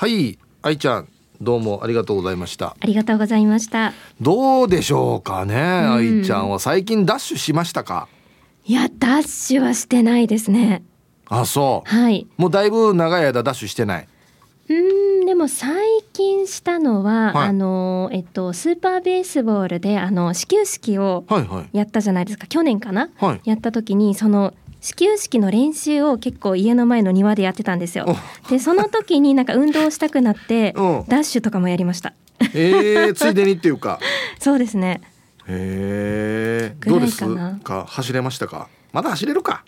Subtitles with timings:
[0.00, 1.08] はい愛ちゃん
[1.40, 2.76] どうもありがとうございました。
[2.78, 3.92] ありがとうございました。
[4.20, 8.06] どうでしょうかね、愛ちゃんは最近ダッシュしましたか？
[8.64, 10.84] いやダッシュはしてないですね。
[11.26, 11.90] あそう。
[11.90, 12.28] はい。
[12.36, 14.08] もうだいぶ長い間ダッシュしてない？
[14.68, 17.48] うーんでも最近したのは、はい。
[17.48, 21.76] あのえっとスーパーベースボールであの始球式をはいはい。
[21.76, 22.46] やったじゃないですか。
[22.46, 23.10] 去年かな？
[23.16, 23.40] はい。
[23.42, 28.06] やった時にその始球式の練習を結構家の前の庭でやってたんですよ。
[28.48, 31.04] でその時になんか運動したくなってうん。
[31.08, 32.12] ダッシュとかもやりました。
[32.54, 33.98] えー、ついでにっていうか。
[34.38, 35.00] そうですね。
[35.48, 38.68] へえぐらどうですいか走れましたか？
[38.92, 39.64] まだ走れるか。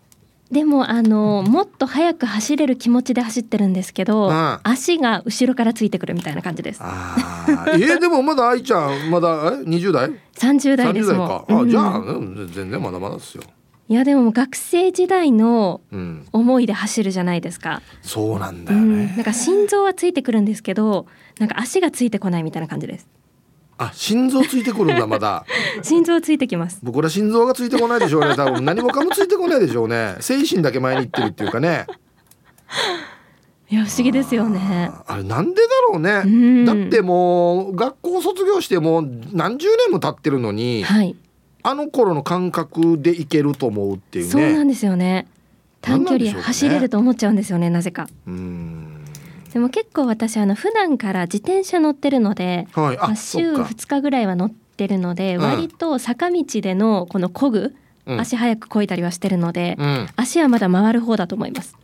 [0.53, 4.59] でもあのもっと速く走れる気持ちで走ってるんですけど、うん。
[4.63, 6.81] 足が後ろからついてくるみたいな感じです。
[6.83, 7.71] あー。
[7.73, 11.71] えー、でもまだ愛ちゃんまだえ20代？30代です30もん代か、あうん。
[11.71, 13.43] じゃあうん全然まだまだですよ
[13.91, 16.27] いやでも学生時代のうん。
[16.33, 21.07] 思いで走るじゃないですか、そうなんだうん、よね、なんか心臓はついてくるんですけど
[21.41, 23.09] なんか足がついてこないみたいな感じです。
[23.79, 25.45] あ心臓ついてくるんだまだ。
[25.83, 26.79] 心臓ついてきます。
[26.85, 28.37] 僕ら心臓がついてこないでしょうね。
[28.37, 28.65] 多分。
[28.65, 30.17] 何もかもついてこないでしょうね。
[30.21, 31.87] 精神だけ前に行ってるっていうかね。
[33.71, 34.91] いや不思議ですよね。
[35.07, 36.65] あれなんでだろうね、うん。
[36.67, 41.17] だってもう学校卒業してもう何十年も経ってるのにはい
[41.63, 44.31] あの頃の感覚でいけると思うっていうね。
[44.31, 45.27] そうなんですよね。
[45.81, 48.09] 短距離走れると思っちゃうんですよねなぜか。
[48.27, 49.05] うん。
[49.53, 52.99] でも結構私あの普段から自転車乗ってるのではい。
[52.99, 55.43] あまあ週そっか2日ぐらいは乗ってるので、うん。
[55.43, 57.75] 割と坂道でのこの漕ぐ、
[58.07, 58.21] うん。
[58.21, 60.09] 足早く漕いだりはしてるので、うん。
[60.17, 61.77] 足はまだ回る方だと思います。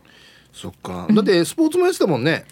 [0.53, 1.07] そっか。
[1.11, 2.45] だってスポーツもやってたもんね。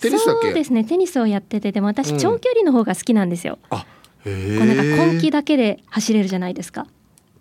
[0.00, 0.48] テニスだっけ？
[0.48, 0.84] そうですね。
[0.84, 2.18] テニスをやっててでも私うん。
[2.18, 3.86] 長距離の方が好きなんですよ、あ
[4.24, 6.86] こうなんか根気だけで走れるじゃないですか。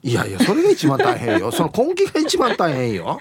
[0.04, 1.50] いやいやそれが一番大変よ。
[1.54, 3.20] その根気が一番大変よ。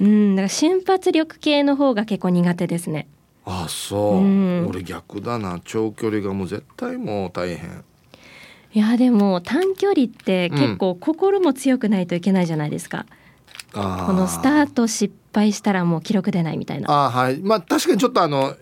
[0.00, 3.06] うんだから瞬発力系の方が結構苦手ですね。
[3.44, 4.66] あそう、うん。
[4.68, 5.60] 俺逆だな。
[5.64, 7.84] 長距離がもう絶対もう大変。
[8.74, 13.06] いやでも短距離って結構心も強くないといけないじゃないですか、
[13.72, 14.06] あー。
[14.06, 17.06] このスタート失敗したらもう記録出ないみたいな。
[17.06, 17.38] あーはい。
[17.38, 18.56] まあ確かにちょっとあの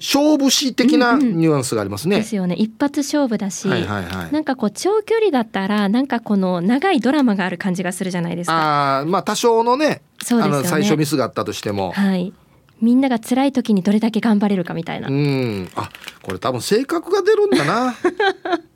[0.00, 1.36] 勝負師的なうんうん。
[1.38, 2.54] ニュアンスがありますね、ですよね。
[2.54, 4.32] 一発勝負だし、はいはいはい。
[4.32, 8.54] なんかこう長距離だったらなんかこの長いドラマがある感じがするじゃないですか。
[8.54, 10.02] ああまあ多少のねね。
[10.30, 12.32] あの最初ミスがあったとしても、はい。
[12.80, 15.08] みんなが辛い時にどれだけ頑張れるかみたいな。
[15.08, 15.70] うん。
[15.74, 15.90] あ
[16.22, 17.94] これ多分性格が出るんだな。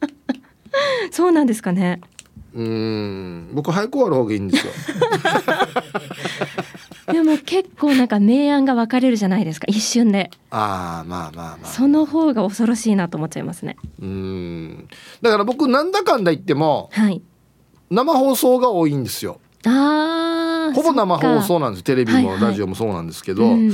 [1.11, 2.01] そうなんですかね。
[2.55, 3.51] うん。
[3.55, 4.73] 僕早く終わる方がいいんですよ
[7.13, 10.31] でも結構なんか明暗が分かれるじゃないですか一瞬で。
[10.51, 13.77] ああまあまあまあその方が恐ろしいなと思っちゃいますね。
[14.01, 14.89] うん
[15.21, 17.23] だから僕なんだかんだ言ってもはい。
[17.91, 20.75] 生放送が多いんですよああ。
[20.75, 23.55] ほぼ生放そ送なんですテレビもはいはいラジオもそうなんですけど、っか。
[23.55, 23.73] うん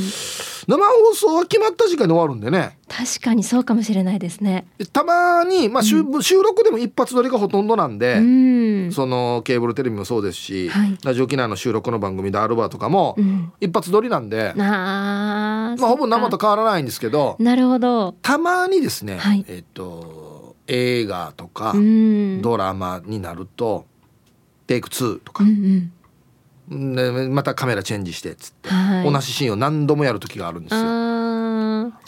[0.68, 4.66] 生放送は決まった時間に終わるんでね確かにそうかもしれないですね。
[4.92, 8.92] たまに、まあ収収録でも一発撮りがほとんどなんで、うん。
[8.92, 13.52] そのケーブルテレビもそうですし、はいラジオ沖縄の収録の番組でアルバーとかもうん。
[13.60, 15.76] 一発撮りなんで、ああ。
[15.80, 18.12] まあ、ほぼ生と変わらないんですけどなるほど。
[18.22, 22.42] たまにですね、はいえっと映画とかうん。
[22.42, 23.86] ドラマになると
[24.70, 25.92] テイク2とかうん、
[26.70, 26.94] うん。
[26.94, 29.12] でまたカメラチェンジしてっつって、はい。
[29.12, 30.80] 同じシーンを何度もやる時があるんですよ。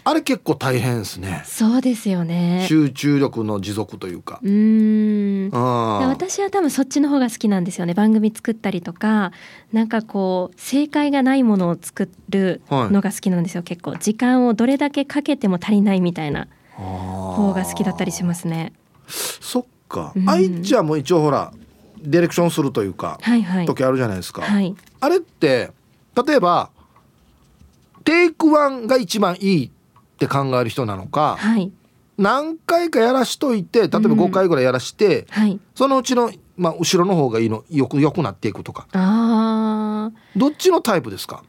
[0.05, 1.43] あれ結構大変ですね。
[1.45, 2.65] そうですよね。
[2.69, 4.39] 集中力の持続というか。
[4.45, 5.51] うーん。
[5.51, 9.33] 私は多分そっちの方が好きなんですよね番組作ったりとか
[9.73, 16.47] なんかこう正解がないものを作るのが好きなんですよ、結構時間をどれだけかけても足りないみたいな
[16.77, 18.73] 方方が好きだったりしますね
[19.09, 21.53] そっか、うん愛ちゃんも一応ほら
[22.03, 23.67] ディレクションするというか、はいはい。
[23.67, 24.75] 時あるじゃないですか、はい。
[25.01, 25.71] あれって
[26.27, 26.71] 例えば
[28.05, 29.71] テイクワンが一番いいっ
[30.19, 31.73] て考える人なのかはい。
[32.19, 34.21] 何回かやらしといて例えばうん。
[34.21, 35.59] 5回ぐらいやらして、はい。
[35.75, 38.87] そのうちの、まあ、後ろの方がいいのよくよくなっていくとか。
[40.37, 41.43] どっちのタイプですか、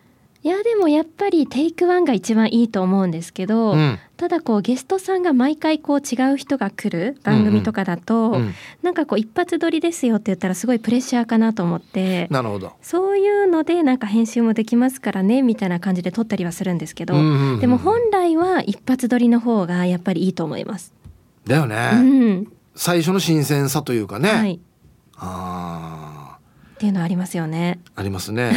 [0.43, 3.99] いやでもやっぱりテイクワンが一番いいと思うんですけど、うん。
[4.23, 20.93] ただこうゲストさんが毎回こう違う人が来る番組とかだと、うん、なんかこう一発撮りですよって言ったらすごいプレッシャーかなと思ってなるほど、そういうのでなんか編集もできますからねみたいな感じで撮ったりはするんですけど、うんうんうんでも本来は一発撮りの方がやっぱりいいと思います。
[21.45, 24.59] だよね、うん、最初の新鮮さというかね、はい、
[25.17, 26.22] あ
[26.83, 27.79] っていうのありますよね。
[27.95, 28.51] ーありますね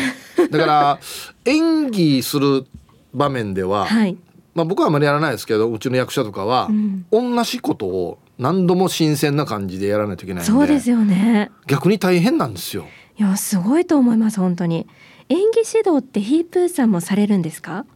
[0.50, 0.98] だから
[1.46, 2.66] 演技する
[3.14, 4.16] 場面では、はい、
[4.52, 11.52] まあ、僕はあまりやらないですけどうちの役者とかは、うん、同じことを何度も新鮮な感じでやらないといけないそうですよね。
[11.68, 12.86] 逆に大変なんですよ。
[13.16, 14.88] いやすごいと思います本当に。
[15.28, 17.86] 演技指導ってヒープーさんもされるんですか？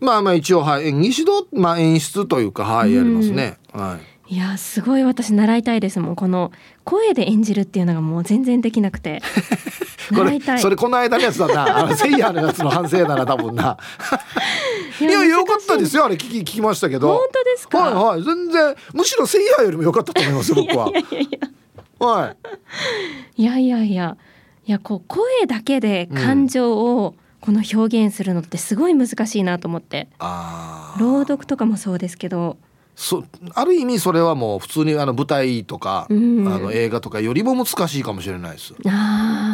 [0.00, 6.16] まあまあ一応はい演技指導まあ演出というかはいやりますね、はいいやすごい私習いたいですもん。
[6.16, 6.52] この
[6.84, 9.20] 声で演じるっていうのがもう全然できなくて。
[10.12, 10.60] 習いたい。
[10.60, 11.78] それこの間のやつだな。
[11.78, 13.76] あの セイヤーのやつの反省だな多分な。
[15.00, 17.08] いやよかったですよあれ聞き聞きましたけど。
[17.08, 17.78] 本当ですか？
[17.78, 18.22] はいはい。
[18.22, 22.06] 全然むしろセイヤーよりも良かったと思います 僕はいやいやいや。
[22.06, 22.34] は。
[23.36, 23.42] い。
[23.42, 24.16] いやいやいや。
[24.64, 31.00] いやこう声だけで感情をこの表現するのってすごい難しいなと思って、あー。
[31.00, 32.56] 朗読とかもそうですけど
[33.00, 33.24] そ
[33.54, 36.46] ある意味それはもう普通にあの舞台とか、うん。
[36.46, 38.74] あの映画とかよりも難しいかもしれないです。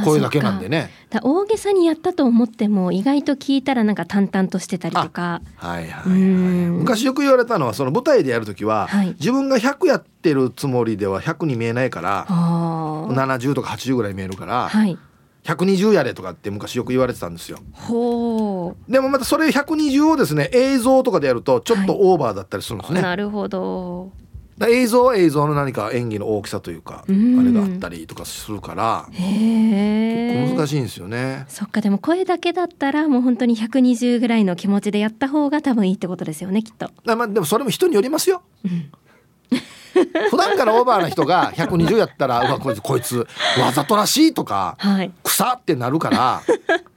[0.05, 0.91] 声だけなんでね。
[1.23, 5.43] 大げさにやったと思っても意外と聞いたらなんか淡々としてたりとか。
[5.55, 6.79] はいはい、はい、うん。
[6.79, 9.15] 昔よく言われたのはその舞台でやる時は、はい。
[9.21, 13.15] 自分が100やってるつもりでは100に見えないからあー。
[13.15, 14.99] 70とか80ぐらい見えるから、はい
[15.47, 17.59] 120やれとかって昔よく言われてたんですよ。
[17.73, 24.11] ほでもまたそれ120をですね映像とかでやるとちょっとオーバーだったりするんですう、ね、なるほど。
[24.69, 27.39] 映像は映像の何か演技の大きさというか、うん。
[27.39, 31.45] あれがあったりとかするから結構難しいんですよね。
[31.49, 36.91] そっかでも声だけだったらもう本当に120ぐらいの気持ちでやった方が多分いいってことですよねきっと。
[37.05, 38.43] だまあでもそれも人によりますよ。
[40.31, 43.27] 普段からオーバーな人が120やったらうわこいつこいつ
[43.61, 45.13] わざとらしいとかはい。
[45.23, 46.43] 草ってなるから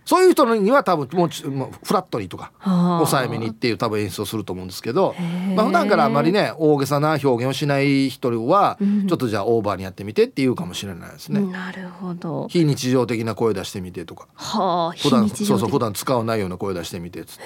[0.06, 5.14] そういう人には多分もうちもうフラットにとかはあ抑えめにっていう多分演出をすると思うんですけど
[5.56, 11.42] まあ普段からあんまりね大げさな表現をしない人はうんちょっとじゃあオーバーにやってみてっていうかもしれないですね。
[11.42, 12.48] なるほど。
[12.50, 14.98] 非日常的な声出してみてとかはあ。
[14.98, 17.44] 普段そうそう普段使わないような声出してみてっつって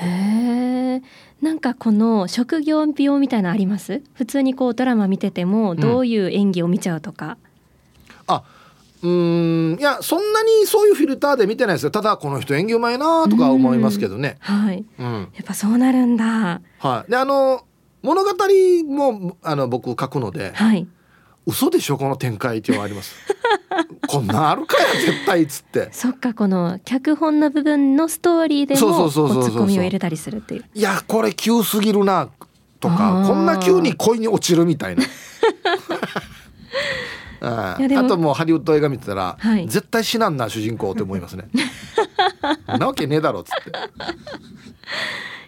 [0.93, 1.01] へえ。
[1.41, 4.01] なんかこの職業病みたいなのあります？
[4.13, 7.37] 普通にこうドラマ見ててもどういう演技を見ちゃうとか。
[8.27, 8.43] あ
[9.01, 14.85] うーんいやそんなにそういうフィルターで見てないですよただこの人演技うまいなとか思いますけどねはい。
[14.97, 15.05] うん
[15.35, 16.61] やっぱそうなるんだ。
[16.79, 17.65] はいであの
[18.01, 18.29] 物語
[18.87, 20.87] もあの僕書くのではい。
[21.45, 23.15] 嘘でしょこの展開っていうのがあります。
[24.07, 25.89] こんなんあるかや絶対っつって。
[25.91, 29.43] そっかこの脚本の部分のストーリーでそうもそうそうそうそう。
[29.43, 30.65] こうツッコミを入れたりするっていう。
[30.73, 32.29] いやこれ急すぎるな
[32.79, 33.27] とあかー。
[33.27, 35.03] こんな急に恋に落ちるみたいな。
[37.43, 39.67] あともうハリウッド映画見てたら、はい。
[39.67, 41.49] 絶対死なんな主人公って思いますね。
[42.67, 43.71] なわけねえだろっつって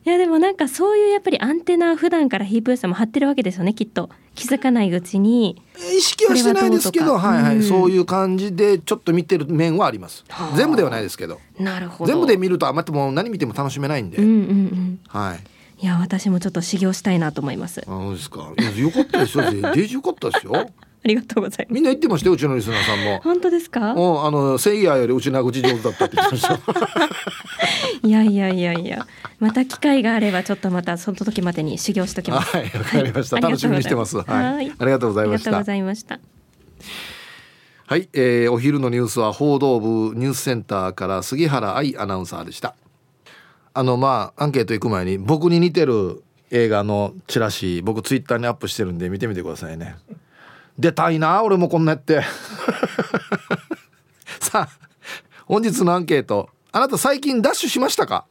[0.06, 4.10] いやでもなんかそういうやっぱりアンテナ普段からヒープーさんも張ってるわけですよねきっと。
[4.36, 5.60] 気づかないうちに。
[5.76, 7.64] 意識はしてないですけどはいはい、うん。
[7.64, 10.24] そういう感じでちょっと見てる面はあります。
[10.30, 10.58] はあ。
[10.58, 11.40] 全部ではないですけど。
[11.60, 12.12] なるほど。
[12.12, 15.00] 全部で見るとあんまりもう何見ても楽しめないんで、うんうんうん。
[15.08, 15.84] はい。
[15.84, 17.82] いや私もちょっと修行したいなと思います。
[17.82, 18.54] あそうですか。
[18.60, 19.44] いやよかったですよ。
[19.50, 20.70] デデージよかったですよ
[21.06, 21.74] ありがとうございます。
[21.76, 23.20] みんな言ってましたようちのリスナーさんも。
[23.24, 23.94] 本当ですか？
[23.94, 26.60] おあのセイヤーよりうちな口上手だったって言ってました。
[28.02, 29.06] いやいやいやいや。
[29.40, 32.58] また機会があればちょっとまたその時までに修行しときます。
[32.58, 33.44] はいわかりました、はい。
[33.44, 34.18] 楽しみにしてます。
[34.18, 34.24] は
[34.62, 34.74] い。
[34.80, 36.20] ありがとうございましたありがとうございました。
[37.86, 42.74] はい、えー、お昼のニュースは報道部ニュースセンターから杉原愛アナウンサーでした。
[43.76, 49.96] あのまあアンケート行く前に僕に似てる映画のチラシ僕ツイッターにアップしてるんで見てみてくださいね
[50.78, 52.22] 出たいな俺もこんなやって。
[54.40, 54.86] さあ
[55.46, 56.50] 本日のアンケート。
[56.72, 58.26] あなた最近ダッシュしましたか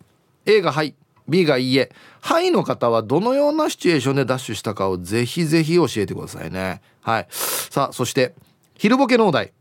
[0.44, 0.94] ？A がはい。
[1.26, 1.90] B がいいえ。
[2.20, 6.82] はいの方はどのようなシチュエーションでダッシュしたかをぜひぜひ教えてくださいね。
[7.00, 7.26] はい。
[7.30, 8.34] さあそして
[8.76, 9.52] 昼ボケのお題。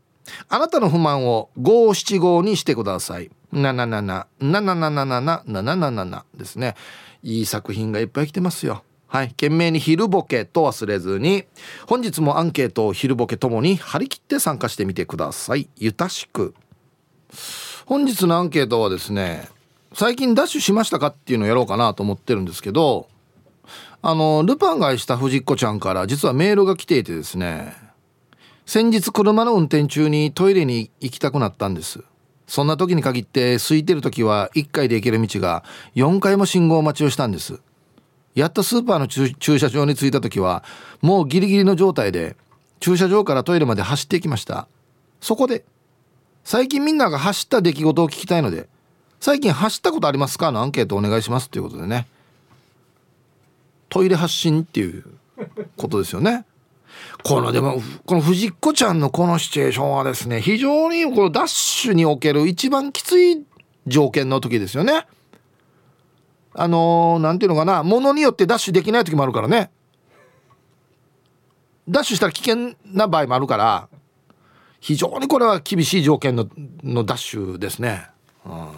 [0.48, 3.30] あなたの不満を五七五にしてください。
[3.52, 6.74] なななななななななななななですね。
[7.22, 8.82] いい作品がいっぱい来てますよ。
[9.14, 11.44] はい、懸命に昼ボケと忘れずに
[11.86, 15.68] 本日もアンケートを昼ボケともに張り切って参加してみてください。
[15.76, 16.52] ゆたしく。
[17.86, 19.48] 本日のアンケートはですね
[19.92, 23.06] 最近ダッシュしましたかっていうのをやろうかなと思ってるんですけど
[24.02, 27.72] あのルパンがした藤子ちゃんから実はメールが来ていてですね
[28.66, 32.02] 先日車の運転中にトイレに行きたくなったんです
[32.48, 35.62] そんな時に限って空いてる時は1回で行ける道が
[35.94, 37.60] 4回も信号待ちをしたんです
[38.34, 40.64] やっとスーパーの駐車場に着いた時は
[41.02, 42.36] もうギリギリの状態で
[42.80, 44.66] 駐車場からトイレまで走っていきました。
[45.20, 45.64] そこで
[46.42, 48.68] 最近みんなが走った出来事を聞きたいので
[49.20, 50.50] 最近走ったことありますか？
[50.50, 52.06] のアンケートお願いしますということでね。
[53.88, 55.04] トイレ発信っていう
[55.76, 56.44] ことですよね。
[57.22, 63.44] このでもこの藤子ちゃんのこのシチュエーションはですね非常にこのダッシュにおける一番きつい
[63.86, 65.06] 条件の時ですよね。
[66.54, 69.70] あのー、なんていうのかなものによってダッシュできない時もあるからね。
[71.88, 73.88] ダッシュしたら危険な場合もあるから
[74.80, 76.48] 非常にこれは厳しい条件の
[76.82, 78.06] のダッシュですね。
[78.46, 78.68] うん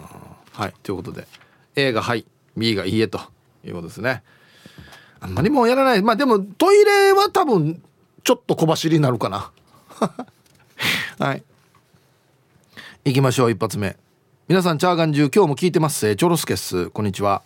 [0.51, 1.27] はいということで。
[1.75, 2.25] A が「はい」
[2.57, 3.19] B が「いいえ」と
[3.63, 4.23] いうことですね。
[5.19, 6.01] あんまりもうやらない。
[6.01, 7.81] まあでもトイレは多分
[8.23, 9.51] ちょっと小走りになるかな。
[11.19, 11.43] はい。
[13.05, 13.95] 行きましょう一発目。
[14.47, 16.15] 皆さんチャーガン中今日も聞いてます。
[16.15, 17.43] チョロスケッスこんにちは。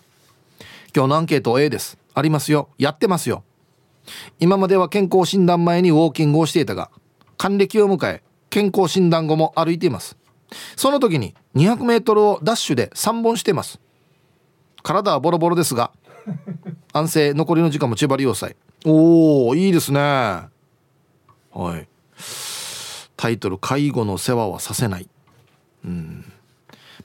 [0.94, 1.98] 今日のアンケート A です。
[2.14, 2.70] ありますよ。
[2.78, 3.44] やってますよ。
[4.40, 6.90] 今までは健康診断前にウォーキングをしていたが
[7.38, 10.18] 還暦を迎え健康診断後も歩いています。
[10.76, 13.80] その時に 200m をダッシュで3本してます。
[14.84, 15.92] 体はボロボロですが
[16.92, 20.00] 安静残りの時間も千葉利用祭おおいいですね。
[20.00, 20.50] は
[21.78, 21.88] い。
[23.16, 25.08] タイトル「介護の世話はさせない」
[25.86, 26.26] うん。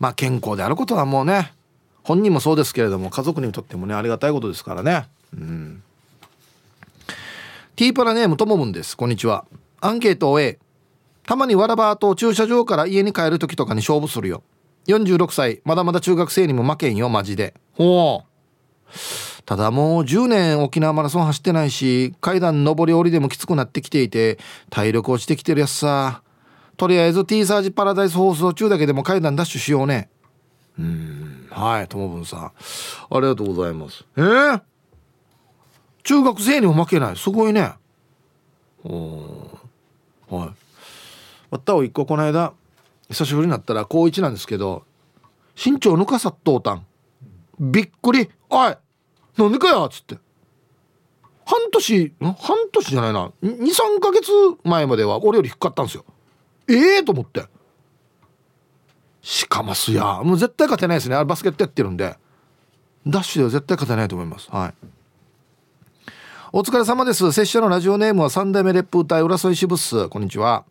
[0.00, 1.52] まあ健康であることはもうね
[2.06, 5.08] 本人もそうですけれども家族にとってもねありがたいことですからね。
[5.34, 5.82] うん。
[7.74, 8.96] ティーパラネームともぶんです。
[8.96, 9.44] こんにちは。
[9.80, 10.60] アンケートを A
[11.26, 14.44] たまにわらばと駐車場から家に帰る時とかに勝負するよ。
[14.86, 17.54] 46歳まだまだ中学生にも負けんよマジで。
[17.72, 18.92] ほう。
[19.44, 24.38] ただもう10年沖縄マラソン走ってないし階段上り下りでもきつくなってきていて
[24.70, 26.22] 体力落ちてきてるやつさ。
[26.76, 30.08] とりあえず T サージパラダイス放送中だけでも階段ダッシュしようね。
[30.78, 31.45] うん。
[31.56, 32.40] はいともぶんさん。
[32.44, 32.52] あ
[33.14, 34.04] りがとうございます。
[34.18, 34.62] えー、
[36.02, 37.16] 中学生にも負けない。
[37.16, 37.72] すごいね。
[38.84, 39.58] お
[40.28, 40.48] はい。
[41.50, 42.52] わったお一個この間
[43.08, 44.84] 久しぶりになったら高1なんですけど
[45.56, 46.86] 身長抜かさっとうたん。
[47.58, 48.76] びっくり「おい
[49.38, 50.18] なんでかよ」っつって。
[51.46, 52.34] 半年半
[52.70, 53.32] 年じゃないな。
[53.42, 54.30] 23か月
[54.64, 56.04] 前までは俺より低かったんですよ。
[56.68, 57.46] ええー、と思って
[59.26, 60.22] しかますや。
[60.22, 61.16] もう絶対勝てないですね。
[61.16, 62.16] あれバスケットやってるんで。
[63.04, 64.48] ダッシュでは絶対勝てないと思います。
[64.52, 64.74] はい。
[66.52, 67.32] お疲れ様です。
[67.32, 70.08] 拙者のラジオネームは三代目烈風隊浦添支部っす。
[70.10, 70.64] こんにちは。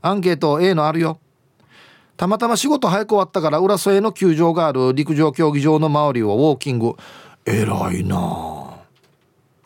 [0.00, 1.18] アンケート A のあるよ。
[2.16, 6.94] たまたま仕事早く終わったから浦添の球場がある陸上競技場の周りをウォーキング。
[7.44, 8.75] 偉いなあ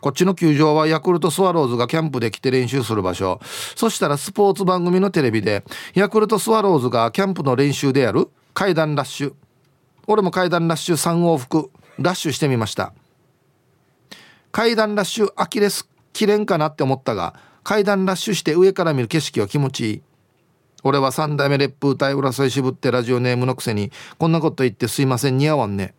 [0.01, 3.39] こっちの球場はヤクルトスワローズがキャンプで来て練習する場所。
[3.75, 9.33] そしたらスポーツ番組のテレビでヤクルトスワローズがキャンプの練習でやる階段ラッシュ。
[10.07, 12.93] 俺も階段ラッシュ3往復ラッシュしてみました。
[14.51, 20.01] 階段ラッシュアキレス切れんかなって思ったが階段ラッシュして上から見る景色は気持ちいい。
[20.83, 25.93] 俺は三代目烈風隊浦添渋ってラジオネームのくせにこんなこと言ってすいません似合わんね。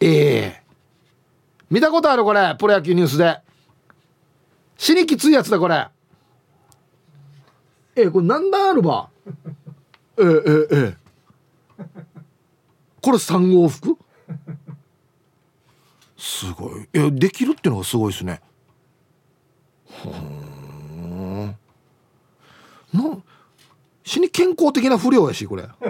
[0.00, 0.56] ええ。
[0.58, 0.61] ー
[1.72, 2.54] 見たことあるこれ。
[2.58, 3.40] プロ野球ニュースで。
[4.76, 5.88] 死にきついやつだこれ。
[7.96, 9.08] えこれ何段あるば？
[10.18, 10.26] ええ
[10.70, 10.76] え。
[10.90, 10.96] え
[13.00, 13.96] これ3往復？
[16.18, 16.82] すごい。
[16.92, 18.42] いやできるっていうのがすごいですね。
[20.10, 21.56] ん。
[22.92, 23.16] な
[24.04, 25.62] 死に健康的な不良やしこれ。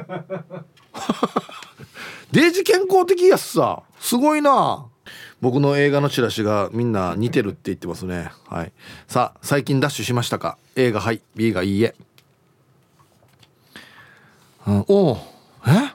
[2.31, 3.83] デージ健康的やつさ。
[3.99, 4.91] すごいな
[5.42, 8.30] 僕の映画のチラシがみんな似てるって言ってますね。
[8.49, 8.72] はい。
[9.08, 11.20] さあ最近ダッシュしましたか？A がはい。
[11.34, 11.96] B がいいえ、
[14.68, 15.18] うん、お
[15.66, 15.94] え？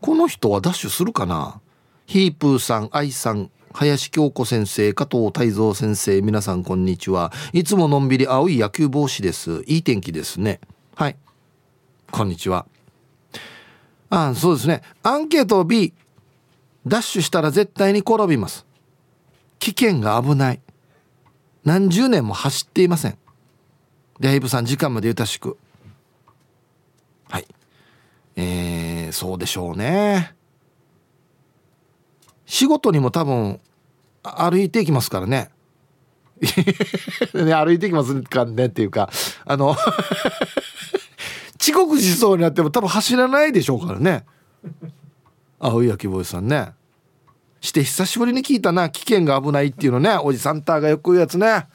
[0.00, 1.60] この人はダッシュするかな？
[2.06, 7.32] ヒープーさん愛さん林京子先生加藤泰造先生皆さんこんにちは。
[7.52, 9.64] いつものんびり青い野球帽子です。
[9.66, 10.60] いい天気ですね。
[10.94, 11.16] はい。
[12.12, 12.66] こんにちは。
[14.10, 14.82] あそうですね。
[15.02, 15.92] アンケート B
[16.86, 18.66] ダッシュしたら絶対に転びます。
[19.58, 20.60] 危険が危ない。
[21.64, 23.18] 何十年も走っていません。
[24.18, 25.58] デイブさん時間までゆたしく。
[27.28, 27.46] はい。
[28.36, 30.34] えー、そうでしょうね。
[32.46, 33.60] 仕事にも多分
[34.22, 35.50] 歩いていきますからね。
[37.34, 39.10] ね歩いていきますかねっていうか
[39.44, 39.76] あの
[41.60, 44.24] 遅刻しそうになっても多分走らないでしょうからね。
[45.60, 46.72] 青い焼き坊さんね。
[47.60, 48.88] して久しぶりに聞いたな。
[48.88, 50.16] 危険が危ないっていうのね。
[50.22, 51.66] おじさんたがよく言うやつね。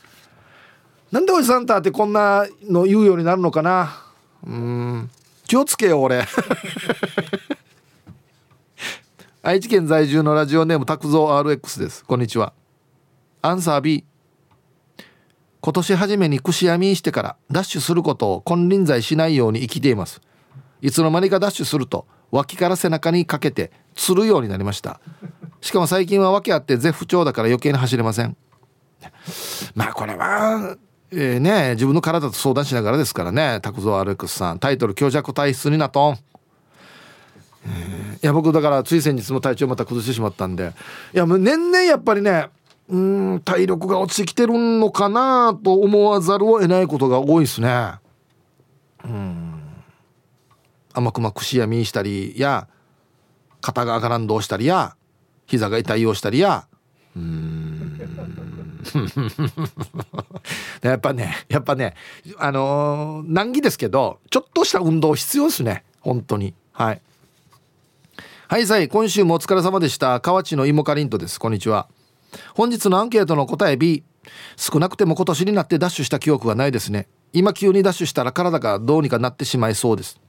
[1.12, 4.02] なんでおじさんたってこんなの言うようになるのかな。
[4.44, 5.12] うん。
[5.48, 6.26] 気をつけよ俺。
[9.44, 12.04] 愛知県在住のラジオネーム拓蔵 RX です。
[12.04, 12.54] こんにちは。
[13.44, 14.04] アンサー B
[15.62, 20.22] 今年初めにくしやみしてからダッシュすることを金輪際しないように生きています。
[20.82, 25.00] いつの間にかダッシュすると脇から背中にかけてつるようになりました。
[25.62, 28.36] しかも最近は訳あって絶不調だから余計に走れません。
[29.74, 30.78] まあこれは
[31.12, 33.60] えー、ね自分の体と相談しながらですからね。
[33.62, 34.60] 拓蔵アレックスさん。
[34.60, 36.18] タイトル「強弱体質になとん」、い
[38.22, 40.74] や僕だからつい先日も体調また崩してしまったんで。
[41.14, 42.50] いやもう年々やっぱりね
[42.90, 47.94] うん体力が落ちてきてるのかなと思わざるを得ないことが多いですね。
[49.04, 49.55] うん。
[50.96, 52.68] 甘くまくしやみしたりや
[53.62, 54.96] 肩が上がらんどうしたりや
[55.46, 56.68] 膝が痛いようしたりや。
[57.16, 58.00] うん。
[60.82, 61.96] やっぱねやっぱね
[62.38, 65.84] あのー、難儀ですけどちょっとした運動必要ですね。
[66.02, 66.54] 本当に。
[66.72, 67.02] はい。
[68.48, 68.88] はいさい。
[68.88, 70.20] 今週もお疲れ様でした。
[70.22, 71.40] 河内の芋かりんとです。
[71.40, 71.88] こんにちは。
[72.54, 74.04] 本日のアンケートの答え B
[74.56, 77.08] 少なくても今年になってダッシュした記憶がないですね。
[77.34, 80.20] 今急にダッシュしたら体がどうにかなってしまいそうです。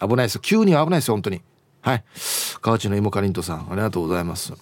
[0.00, 1.42] 危ないです急には危ないですよ本当に。
[1.82, 2.04] はい。
[2.60, 4.52] 河内の芋かりんとさんありがとうございます。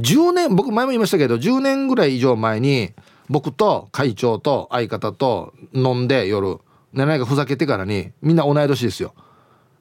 [0.00, 2.92] 10年僕前も言いましたけど10年ぐらい以上前に
[3.28, 6.58] 僕と会長と相方と飲んで夜。
[6.92, 9.14] 何かふざけてからにみんな同い年ですよ。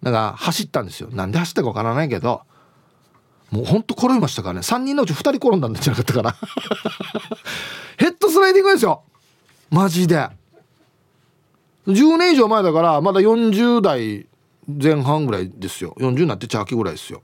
[0.03, 1.09] だから走ったんですよ。
[1.11, 2.41] なんで走ったかわからないけど。
[3.51, 4.59] もうほんと転びましたからね。
[4.59, 6.35] 3人のうち2人転んだんじゃなかったかな。
[7.97, 9.03] ヘッドスライディングですよ。
[9.69, 10.27] マジで。
[11.87, 14.27] 10年以上前だからまだ40代
[14.67, 15.95] 前半ぐらいですよ。
[15.97, 17.21] 40になってチャーキぐらいですよ。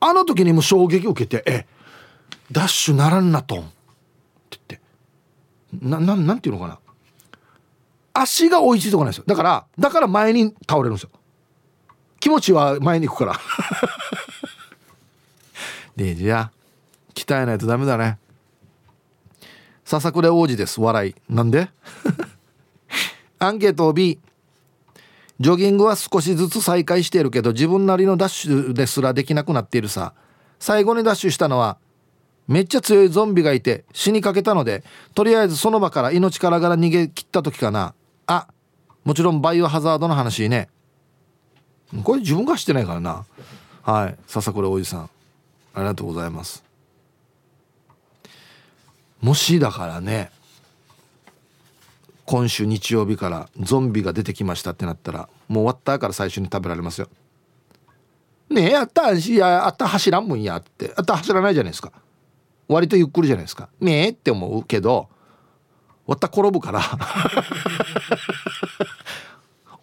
[0.00, 1.66] あの時にも衝撃を受けて「え
[2.50, 3.62] ダッシュならんなとん」っ
[4.50, 4.82] て言って。
[5.80, 6.78] なななんていうのかな。
[8.14, 9.24] 足が追いついてこないですよ。
[9.26, 11.10] だからだから前に倒れるんですよ。
[12.18, 13.40] 気持ちは前に行くから。
[15.96, 16.52] でじゃあ
[17.14, 18.18] 鍛えないとダメだね。
[19.84, 21.14] 笹倉王子です笑い。
[21.28, 21.70] なんで？
[23.38, 24.18] アンケート B
[25.40, 30.14] ジョギングは少しずつ再開しているけど自分なりのダッシュですらできなくなっているさ。
[30.58, 31.78] 最後にダッシュしたのは
[32.46, 34.84] めっちゃ強いゾンビがいて死にかけたので
[35.14, 37.94] とりあえずその場から命からがら逃げ切った時かな。
[38.26, 38.46] あ
[39.04, 40.68] もちろんバイオハザードの話ね。
[42.04, 43.24] これ自分がしてないからな。
[43.82, 44.16] はい。
[44.26, 45.10] 笹倉おじさん。
[45.74, 46.64] ありがとうございます。
[49.20, 50.30] もしだからね。
[52.32, 57.08] 今週日曜日からゾンビが出てきましたってなったらもう終わったから最初に食べられますよ。
[58.48, 60.94] ねえやったいやあった走らんもんやって。
[60.96, 61.92] あった走らないじゃないですか。
[62.68, 63.68] 割とゆっくりじゃないですか。
[63.80, 65.10] ねえって思うけど
[66.06, 66.80] わった転ぶから。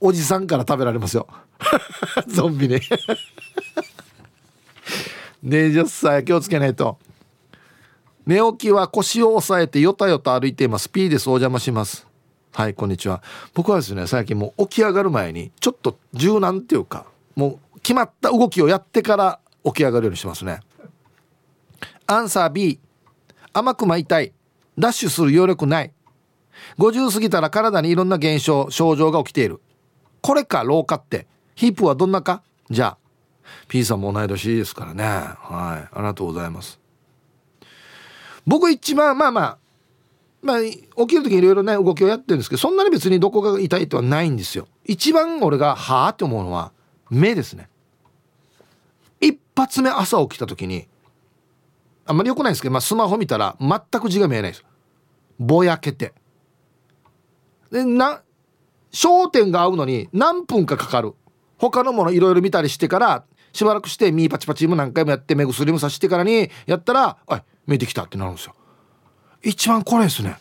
[0.01, 1.27] おじさんから食べられますよ。
[2.25, 2.81] ゾンビ ね
[5.43, 6.97] ねじゃさ気をつけないと。
[8.25, 10.89] 寝起きは腰を押さえてよたよた歩いています。
[10.89, 12.08] ピーですお邪魔します。
[12.51, 13.21] はいこんにちは。
[13.53, 20.59] 僕はですね最近もう起き上がる前にちょっと柔軟っていうかもう決まった動きをやってから起き上がるようにしてますね。
[22.07, 22.79] アンサー B
[23.53, 24.33] 甘く巻いたい。
[24.77, 25.93] ダッシュする余力ない。
[26.77, 29.61] 50過ぎたら体にいろんな現象症状が起きている。
[30.21, 31.27] これか老化って。
[31.55, 32.41] ヒープはどんなか？
[32.69, 32.97] じゃあ。
[33.67, 35.03] P さんも同い年ですからね。
[35.03, 36.79] はいありがとうございます。
[38.45, 39.57] 僕一番まあまあ
[40.41, 44.67] まあ起きる時いろいろね動きをやってるんですけどそんなに別にどこが痛いとはないんですよ。
[44.85, 46.71] 一番俺がはあって思うのは
[47.09, 47.69] 目ですね。
[49.19, 50.87] 一発目朝起きた時に
[52.05, 54.65] あんまり良くないんですけど、まあ、スマホ見たら全く字が見えないです。
[55.39, 56.13] ぼやけて。
[57.71, 58.23] でな
[58.91, 61.13] 焦点が合うのに何分かかかる。
[61.57, 68.55] 他のものいろいろ見たりしてからしばらくしてミーパチパチも何回もやって目薬もさしてからにやったら「あ見えてきた」ってなるんですよ。
[69.43, 70.37] 一番これですね。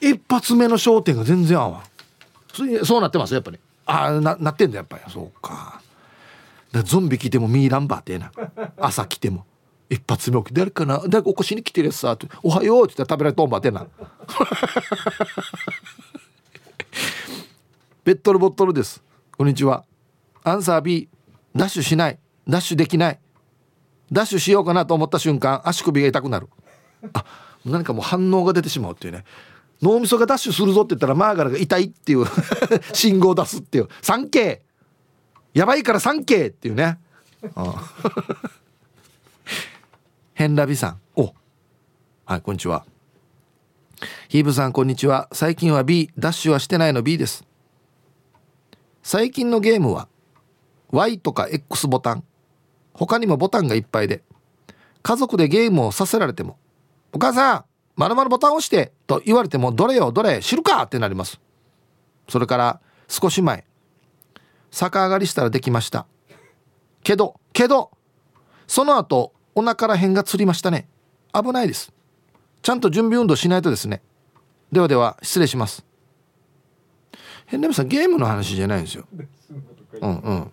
[0.00, 1.82] 一発目の焦点が全然合わん。
[2.84, 3.58] そうなってますやっぱり。
[3.86, 5.02] ああななってんだやっぱり。
[5.12, 5.80] そうか。
[6.72, 8.30] だゾンビ来てもミーランバーってな。
[8.78, 9.44] 朝来ても。
[9.90, 10.98] 一発目起きて誰かな。
[11.08, 13.86] 誰か起こしに来てるやつさって「おはよう」って言ったら食べられとんばってな。
[18.04, 19.02] ペットルボットルです。
[19.36, 19.84] こんにちは。
[20.44, 21.08] アンサー B
[21.54, 22.18] ダッシュしない。
[22.46, 23.18] ダッシュできない。
[24.10, 26.48] ダッシュしようかなと思った瞬間足首が痛くなる。
[27.12, 27.24] あ
[27.68, 29.24] 何かもう反応が出てしまうっていうね。
[29.80, 32.26] 脳みそがダッシュするぞって言ったらマーガラが痛いっていう。
[32.92, 33.88] 信号を出すっていう。
[34.02, 34.60] 3K
[35.54, 36.98] やばいから 3K っていうね。
[40.34, 41.00] ヘンラビさん。
[41.16, 41.34] お。
[42.26, 42.84] はいこんにちは。
[44.28, 45.28] ヒーブさんこんにちは。
[45.32, 47.44] 最近は B ダッシュはしてないの B です。
[49.02, 50.08] 最近のゲームは
[50.90, 52.24] Y とか X ボタン。
[52.92, 54.22] 他にもボタンがいっぱいで。
[55.02, 56.58] 家族でゲームをさせられても
[57.12, 57.64] 「お母さん
[57.96, 61.40] まるまるボタン押して」と言われても「どれよどれ知るか!」ってなります。
[62.28, 63.64] それから少し前。
[64.70, 66.06] 逆上がりしたらできました。
[67.02, 67.90] けどけど
[68.66, 70.88] その後お腹らへんがつりましたね。
[71.32, 71.92] 危ないです。
[72.62, 74.02] ちゃんと準備運動しないとですね。
[74.70, 75.84] ではでは失礼します。
[77.46, 79.06] 変なさんゲームの話じゃないんですよ。
[80.00, 80.52] うんうん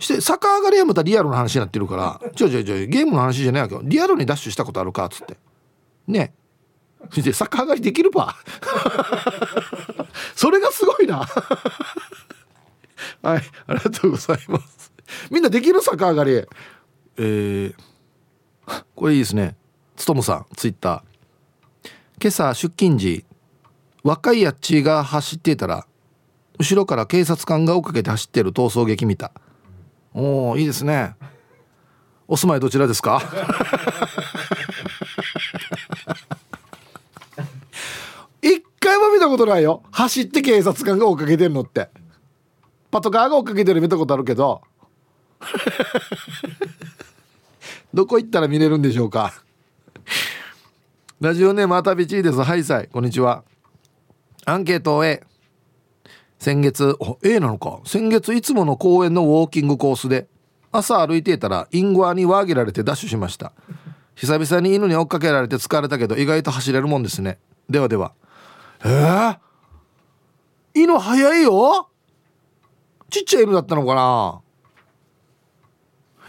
[0.00, 3.82] して逆上がりやめたリアルな話になってるから「ちょちょちょゲームの話じゃないわけよ。
[3.84, 5.36] リアルにダッシュしたことあるか」っつって。
[6.08, 6.34] ね。
[7.14, 8.36] で逆上がりできるば
[10.36, 11.26] それがすごいな。
[13.22, 14.92] はいありがとうございます。
[15.30, 15.80] みんなできる？
[15.80, 16.32] 逆上がり。
[16.32, 17.74] えー、
[18.94, 19.56] これいいですね。
[19.96, 21.90] つとむさんツイッター。
[22.22, 23.24] 今朝出勤時
[24.02, 25.86] 若いやっちが走っていたら
[26.58, 29.32] 後ろから警察官が追っかけて走ってる逃走劇見た。
[30.14, 31.14] おおいいですね。
[32.26, 33.20] お住まいどちらですか？
[38.42, 39.82] 一回も見たことないよ。
[39.90, 41.90] 走って警察官が追っかけてるのって。
[42.90, 44.62] パトカーが追っかけてる見たことあるけど。
[47.94, 49.32] どこ行ったら見れるんでしょうか？
[51.20, 52.42] ラジオネームあたびちです。
[52.42, 53.44] はいさいこんにちは。
[54.44, 55.22] アンケート A
[56.40, 57.80] 先月 A なのか。
[57.84, 60.26] 先月いつもの公園のウォーキングコースで
[60.72, 63.52] 朝歩いていたらインゴアに輪上げられてダッシュしました。
[64.14, 67.38] 久々に犬に追っかけられて疲れたけど意外と走れるもんですね。
[67.68, 68.12] ではでは。
[68.82, 69.38] えー、
[70.74, 71.88] 犬早いよ？
[73.10, 74.40] ちっちゃい犬だったのかな？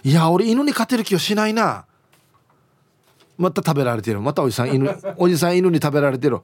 [0.04, 1.86] いや俺犬に勝てる気はしないな。
[3.38, 4.20] また食べられてる。
[4.20, 6.42] またおじさん犬おじさん犬に食べられてる。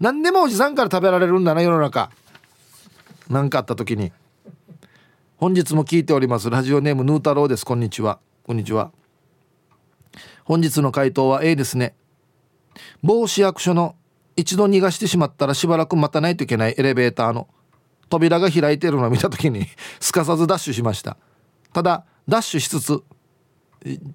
[0.00, 2.10] 何でもおじさんから食べられるんだな世の中。
[3.28, 4.12] 何かあった時に
[5.36, 6.50] 本日も聞いております。
[6.50, 7.64] ラジオネームヌー太郎です。
[7.64, 8.18] こんにちは。
[8.42, 8.90] こんにちは。
[10.44, 11.94] 本日の回答は A ですね。
[13.02, 13.94] 某市役所の
[14.34, 16.74] 一度逃がしてしまったらしばらく待たないといけない。
[16.76, 17.46] エレベーターの
[18.08, 19.66] 扉が開いてるのを見た時に
[20.00, 21.16] すかさずダッシュしました。
[21.72, 23.02] ただダッシュしつつ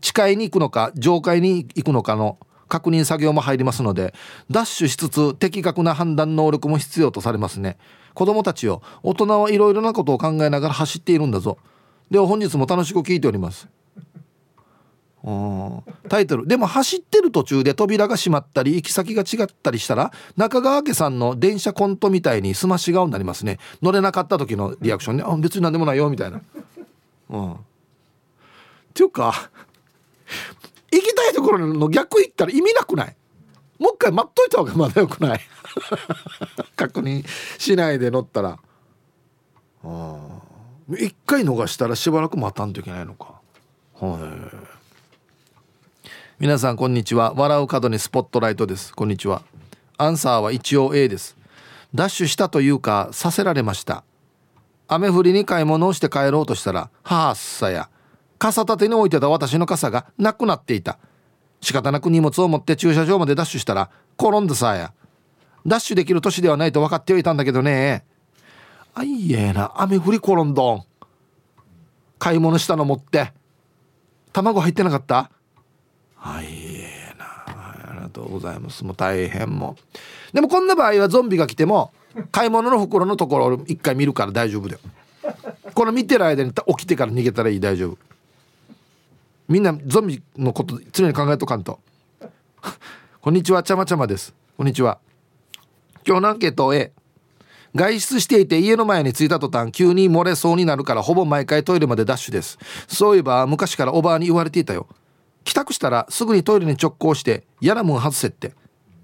[0.02, 4.14] 地階に行くのか上階に行くのかの確認作業も入りますので
[4.50, 7.78] ダッシュしつつ的確な判断能力も必要とされますね。
[8.14, 11.58] 子供たちよ大人はいろいろなことを考えながら走っているんだぞ。
[12.12, 13.68] では本日も楽しく聞いております。
[16.10, 16.46] タイトル。
[16.46, 23.58] でも走ってる途中で扉が閉まったり行き先が違ったりしたら中川家さんの電車コントみたいにスマッシュ顔になりますね。
[23.82, 25.24] 乗れなかった時のリアクションね。
[25.26, 26.42] あ別に何でもないよみたいな。
[27.30, 27.54] うん。
[27.54, 27.58] っ
[28.94, 29.50] ていうか
[30.96, 33.16] 行きたいところの逆行ったら意味なくない？
[33.80, 35.40] もう一回待っといた方がまだよくない？
[36.76, 37.26] 確認
[37.58, 38.60] しないで乗ったら。
[40.98, 43.42] 一回逃したらしばらく待たんといけないのか。
[44.00, 44.18] は
[46.04, 46.08] い。
[46.40, 47.34] 皆さんこんにちは。
[47.36, 48.94] 笑う角にスポットライトです。
[48.94, 49.44] こんにちは。
[49.98, 51.38] アンサーは一応 A です。
[51.96, 54.04] ダッシュしたというかさせられました。
[54.88, 57.90] 雨降りに買い物をして帰ろうとしたらはっさや。
[58.44, 61.00] 傘立てに置いてた私の傘がなくなっていた。
[61.62, 64.92] 仕方なく荷物を持って駐車場までダッシュしたら転んださや。
[65.66, 68.04] ダッシュできる年ではないと分かってはいたんだけどね。
[68.96, 70.84] あいえな雨降り転んどん。
[72.20, 73.32] 買い物したの持って。
[74.34, 75.32] 卵入ってなかった？
[76.18, 76.48] はい
[76.82, 78.84] えなありがとうございます。
[78.84, 79.78] もう大変も
[80.34, 81.94] でもこんな場合はゾンビが来ても
[82.34, 84.82] 買い物の袋のところを一回見るから大丈夫だよ。
[85.74, 87.98] この見てる間に起きてから逃げたらいい大丈夫。
[89.54, 91.80] みんなゾンビのこと常に考えとかんと。
[93.22, 94.34] こんにちはちゃまちゃまです。
[94.58, 94.98] こんにちは。
[96.08, 96.92] 今日のアンケート A
[97.76, 102.58] 外出していて家の前に着いた途端急に漏れそうになるからほぼ毎回トイレまでダッシュです。
[102.88, 104.88] そういえば昔からおばあに言われていたよ。
[105.44, 108.56] 帰宅したらすぐにトイレに直行して嫌なもん外せって。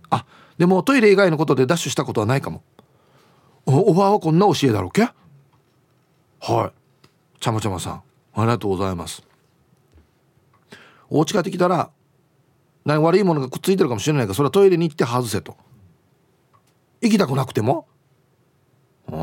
[0.09, 0.25] あ
[0.57, 2.63] でもトイレ以外のことでダッシュしたことはないかも。
[3.67, 5.11] おばあはこんな教えだろうけ？
[6.39, 7.39] はい。
[7.39, 8.01] ちゃまちゃまさん
[8.33, 9.28] ありがとうございます。
[11.09, 11.89] お家帰ってきたら
[12.85, 15.57] 何悪いものがくっついてるかもしれないからそれはトイレに行って外せと。
[17.01, 17.87] 行きたくなくても。
[19.07, 19.17] うん。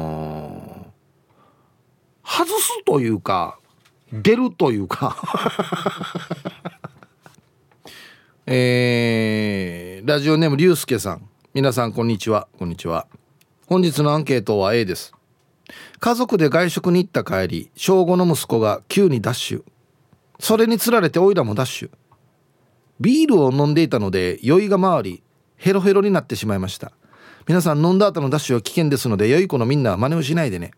[2.25, 3.59] 外すというか
[4.13, 5.17] 出るというか。
[8.49, 11.29] えー、ラジオネームりゅうすけさん。
[11.53, 12.47] 皆さんこんにちは。
[12.59, 13.09] こんにちは。
[13.67, 15.13] 本日のアンケートは A です。
[15.99, 19.65] 家族で外食に行った帰り小5の息子が急にダッシュ。
[20.39, 21.91] それにつられておいらもダッシュ。
[23.01, 25.23] ビールを飲んでいたので酔いが回り
[25.57, 26.93] ヘロヘロになってしまいました。
[27.47, 30.73] 皆さん飲んだ後のダッシュは危険ですので良い子のみんなは真似をしないでね。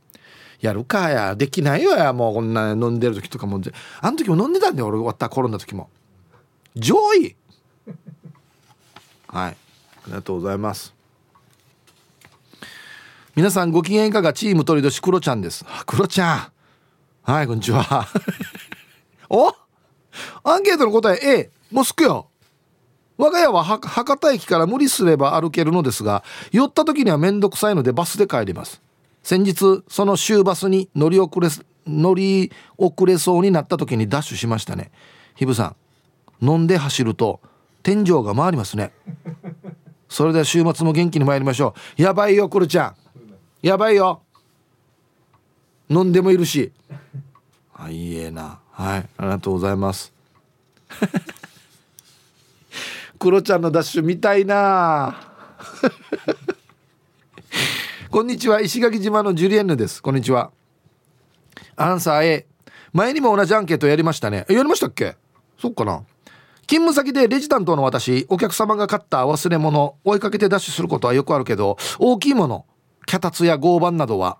[0.60, 3.60] やるかやできないよやもうこんな飲んでる時とかも。
[4.00, 5.88] あの時も飲んでたんだよ俺終わった転んだ時も。
[6.76, 7.36] 上位。
[9.28, 9.50] はい。
[9.50, 9.56] あ
[10.06, 10.94] りがとうございます。
[13.34, 14.32] 皆さんご機嫌いかが？
[14.32, 15.64] チーム鳥年クロちゃんです。
[15.86, 16.52] クロちゃん。
[17.22, 18.08] はいこんにちは。
[19.30, 19.52] お？
[20.42, 22.28] アンケートの答え A モスクよ
[23.16, 28.80] 我が家は博多駅から無理すれば歩けるのですが寄った時には面倒くさいのでバスで帰ります。
[29.22, 31.48] 先日その終バスに乗り遅れ
[31.86, 34.90] 乗り遅れそうになった時にダッシュしましたね。
[35.34, 35.74] ひぶさ
[36.40, 37.40] ん飲んで走ると
[37.82, 38.92] 天井が回りますね。
[40.08, 42.02] それでは週末も元気に参りましょう。
[42.02, 42.96] やばいよくるちゃん。
[43.60, 44.22] やばいよ。
[45.90, 46.72] 飲んでもいるし。
[47.74, 48.60] あいいえな。
[48.78, 50.12] はいありがとうございます。
[53.18, 55.16] クロちゃんのダッシュ見たいな。
[58.08, 60.00] こんにちは石垣島のジュリエンヌです。
[60.00, 60.52] こんにちは。
[61.74, 62.46] アンサー A
[62.92, 64.46] 前にも同じアンケートやりましたね。
[64.48, 65.16] やりましたっけ？
[65.60, 66.04] そっかな。
[66.68, 72.64] 勤務先でレジ担当の私お客様が買った忘れ物追いかけてダッシュすることはよくあるけど大きいもの
[73.06, 74.38] 脚立や合板などは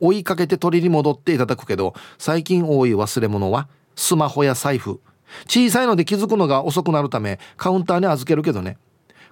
[0.00, 5.00] 追いかけて取りに戻っていただくけど最近多い忘れ物はスマホや財布。
[5.46, 8.78] 小さいので気づくのが遅くなるためカウンターに預けるけどね。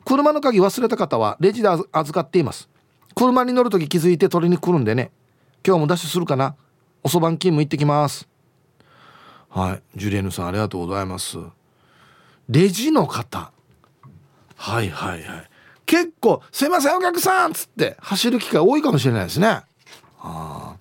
[0.05, 2.69] 車の鍵忘れた方はレジで預かっています。
[3.15, 5.11] 車に乗るとき気づいて取りに来るんでね。
[5.67, 6.55] 今日もダッシュするかな。
[7.03, 8.29] おそばん勤務行ってきます。
[9.49, 9.83] はい。
[9.99, 11.39] ジュリエヌさんありがとうございます。
[12.49, 13.53] レジの方。
[14.57, 15.51] はいはいはい。
[15.87, 19.63] 結構「すいませんお客さん」っつって走る機会多いかもしれないですね。
[20.21, 20.77] あ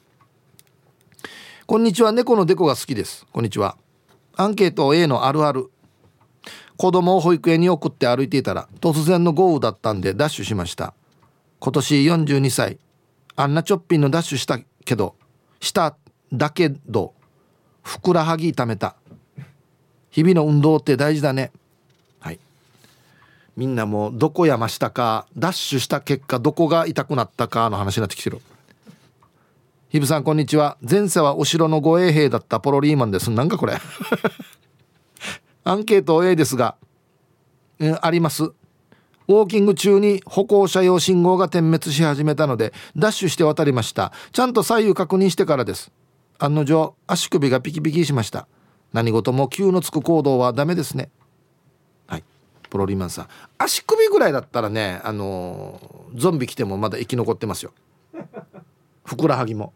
[1.65, 2.11] こんにちは。
[2.11, 3.25] 猫のデコが好きです。
[3.31, 3.75] こんにちは。
[4.35, 5.71] アンケート A のあるある。
[6.77, 10.93] 子供を保育園に送って歩いていたら突然の豪雨だったんでダッシュしました。
[11.59, 12.77] 今年42歳。
[13.35, 15.15] あんなちょっぴんのダッシュしたけど
[15.59, 15.97] した
[16.31, 17.13] だけど
[17.83, 18.95] ふくらはぎ痛めた。
[20.11, 21.51] 日々の運動って大事だね。
[22.19, 22.39] はい。
[23.57, 28.39] みんなもどこやましたかダッシュした結果どこが痛くなったかの話になってきてる。
[29.95, 30.77] ひぶさんこんにちは。
[30.81, 33.31] 前世はお城の護衛兵だったポロリーマンです。
[33.31, 33.77] なんかこれ。
[35.63, 36.75] アンケート A ですが、
[37.79, 38.43] えー、あります。
[38.43, 44.11] ウォーキング中に歩行者用信号が点滅し始めたのでダッシュして渡りました。
[44.33, 45.93] ちゃんと左右確認してからです。
[46.39, 48.49] 案の定足首がピキピキしました。
[48.91, 51.09] 何事も急のつく行動はダメですね。
[52.07, 52.23] はい。
[52.69, 53.27] プロリーマンさん。
[53.59, 57.71] 足首ぐらいだったらねあのー、ゾンビ来てもまだ生き残ってますよ。
[59.05, 59.71] ふくらはぎも。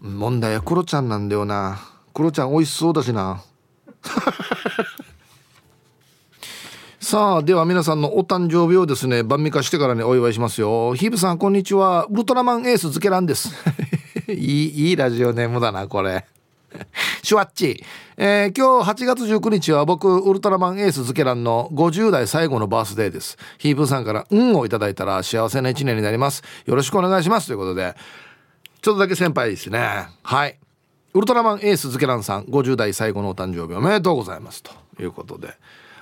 [0.00, 1.80] 問題はクロちゃんなんだよな。
[2.12, 3.42] クロちゃん美味しそうだしな。
[7.00, 10.94] さあでは皆さんのお誕生日をですね晩味化してからねお祝いしますよ。
[10.94, 12.06] ヒブさんこんにちは。
[12.10, 13.52] ウルトラマンエースズケランです。
[14.28, 16.26] いいいいラジオネームだなこれ。
[17.22, 17.82] シュワッチ、
[18.16, 23.38] えー、今日8月19日は僕ウルトラマンエースズケランの50代最後のバースデーです。
[23.58, 26.42] ヒープーさんから「運をいただいたら幸せな一年になります。
[26.66, 27.94] よろしくお願いします」ということで
[28.80, 30.08] ちょっとだけ先輩ですね。
[30.22, 30.58] はい。
[31.14, 34.62] ウルトラマンエースズケランさん50代最後のお誕生日おめでとうございます。
[34.62, 35.54] ということで。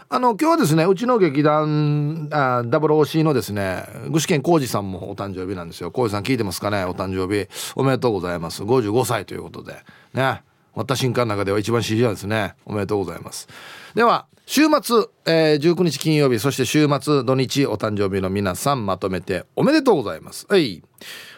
[0.08, 5.90] あの今日はですねうちの劇団あ WOC のですね具志堅浩二さんもお誕生日なんですよ。
[5.90, 6.84] 浩二さん聞いてますかね？
[6.84, 8.62] お誕生日おめでとうございます。
[8.62, 9.74] 55歳ということで。
[10.12, 10.42] ね。
[10.74, 12.54] 終わった瞬間の中では一番支持なんですね。
[12.66, 13.48] おめでとうございます。
[13.94, 20.46] では週末、えー、19日金曜日そして週末土日お誕生日の皆さんまとめておめでとうございます。
[20.48, 20.82] はい。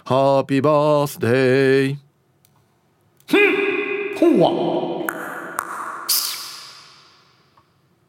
[0.09, 1.97] ハッピーバースデー
[3.27, 3.37] ふ
[4.31, 4.51] んほわ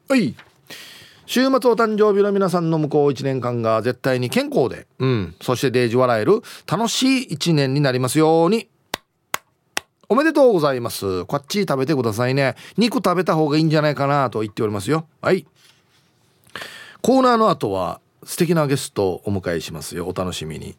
[0.08, 0.16] は？
[0.16, 0.36] い
[1.26, 8.70] 週末お誕生日の皆さんの向こう1年間が絶対に健康で、うん、そしてデージ笑える楽しい1年になりますように。
[10.08, 11.26] おめでとうございます。
[11.26, 12.54] こっち食べてくださいね。
[12.78, 15.08] 肉食べた方がいいんじゃないかなと言っておりますよ。
[15.20, 15.48] はい。
[17.02, 20.08] コーナーの後は素敵なゲストをお迎えしますよ。
[20.08, 20.76] お楽しみに。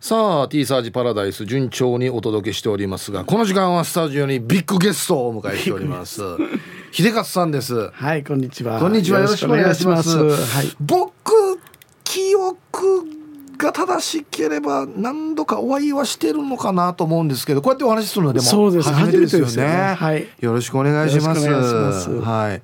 [0.00, 6.22] さあ、T サージパラダイス順調にお届けしておりますが、この時間はスタジオにビッグゲストをお迎えしております。
[6.92, 7.90] 秀勝さんです。
[7.90, 8.78] はい、こんにちは。
[8.78, 9.18] こんにちは。
[9.18, 10.16] よろしくお願いします。
[10.16, 11.58] はい、僕、
[12.04, 13.06] 記憶
[13.58, 18.88] が正しければ何度かお会いはしてるのかなと思うんですけどこうやってお話しするのでもそうです。
[18.88, 21.48] 初めてですよね、はい、よろしくお願いします。
[21.48, 22.62] はい。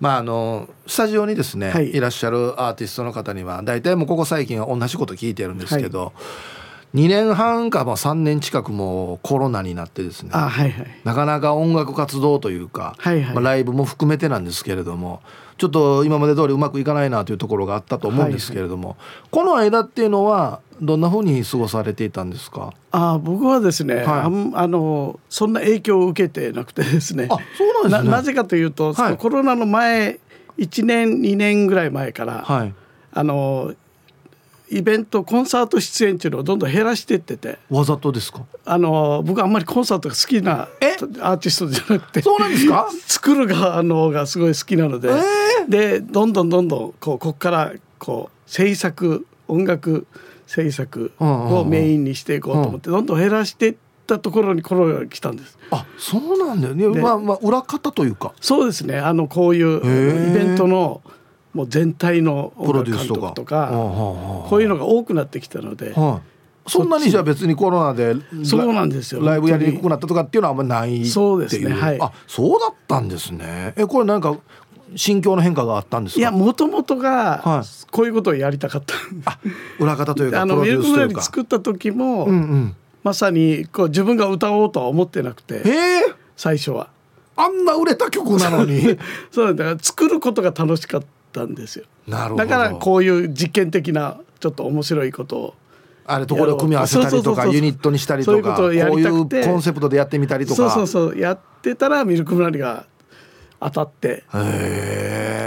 [0.00, 6.12] まああのスタジオにですね、はい、いらっしゃるアーティストの方には大体もうここ最近は同じこと聞いてるんですけど、はい
[6.94, 15.20] 2年半か、まあ、3年近くもコロナになってですね、はいはい、なかなか音楽活動というか、はいはい、まあ、ライブも含めてなんですけれども
[15.58, 22.72] ちょっと今まで通りうまくいかないなというところがあったと思うんですけれども、はいはい、この間っていうのはどんなふうに過ごされていたんですか？
[22.90, 27.28] あ僕はですね、はい、ああのそんな影響を受けてなくてですね。
[27.30, 28.10] あそうなんですね。
[28.10, 30.18] なぜかというと、はい、コロナの前
[30.58, 32.74] 1年2年ぐらい前から、はい、
[33.12, 33.74] あの
[34.70, 37.58] イベントコンサート出演っていうのをどんどん減らしていってて。
[37.70, 38.42] わざとですか？
[38.64, 40.68] あの僕あんまりコンサートが好きな
[41.20, 42.22] アーティストじゃなくて。
[42.22, 42.88] そうなんですか？
[43.06, 50.06] 作る側のがすごい好きなので、えー、でどんどんどんどんこうここからこう制作音楽
[50.46, 53.74] 制作をメインにしていこうと思って、どんどん減らしていっ
[54.06, 55.58] たところにコロナが来たんです。
[55.70, 58.32] あそうなんだよね、まあまあ裏方というか。
[58.40, 58.98] そうですね。
[58.98, 61.02] あのこういうイベントの
[61.54, 63.70] もう全体の音楽監督とか
[64.50, 65.94] こういうのが多くなってきたので、
[66.66, 71.06] そんなにじゃあ別にコロナでそうなんですよライブやりにくくなったとかっていうのはあんまないっていう。
[71.06, 71.98] そうですねはい。
[72.00, 73.74] あそうだったんですね。
[73.76, 74.36] えこれなんか
[74.96, 76.20] 心境の変化があったんですか？
[76.20, 77.86] いやもともとがはい。
[77.90, 78.94] こういうことをやりたかった、
[79.30, 79.38] あ
[79.78, 81.42] 裏方というかプ あのミルクムラロデュースというか。
[81.42, 82.76] リ作った時も、うんうん。
[83.04, 85.62] まさにこう自分が歌おうとは思ってなくて
[86.36, 86.88] 最初は。
[87.36, 88.96] あんな売れた曲なのに。
[89.30, 91.06] そうだから作ることが楽しかった
[91.42, 91.84] んですよ。
[92.06, 92.44] なるほど。
[92.44, 95.54] だからこういう実験的なちょっと面白いことを
[96.06, 100.56] あれとこれを組み合わせたりとかユニットにしたりとかこういうコンセプトでやってみたりとか。
[100.56, 101.18] そうそうそう。
[101.18, 102.86] やってたらミルクムラリが
[103.60, 104.24] 当たって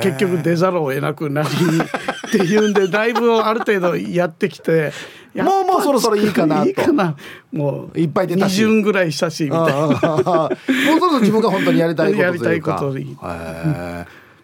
[0.01, 4.91] 結局出ざるを得なくなりっていうんでライブをある程度やってきて
[5.35, 6.67] もうもうそろそろいいかなと。
[6.67, 7.15] いいかな。
[7.51, 8.53] もういっぱい出たし。
[8.53, 9.73] 二巡ぐらいしたしみたいな。
[9.73, 12.25] もうそろそろ自分が本当にやりたいことというか。
[12.25, 13.17] やりたいことに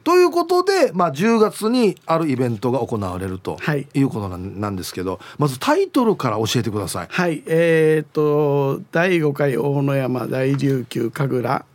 [0.04, 7.08] ということで、まあ、10月にあるイベントが行われるとはいいうことなんですけどまずタイトルから教えてください。
[7.10, 11.66] はいえっ、と第5回大野山大琉球神楽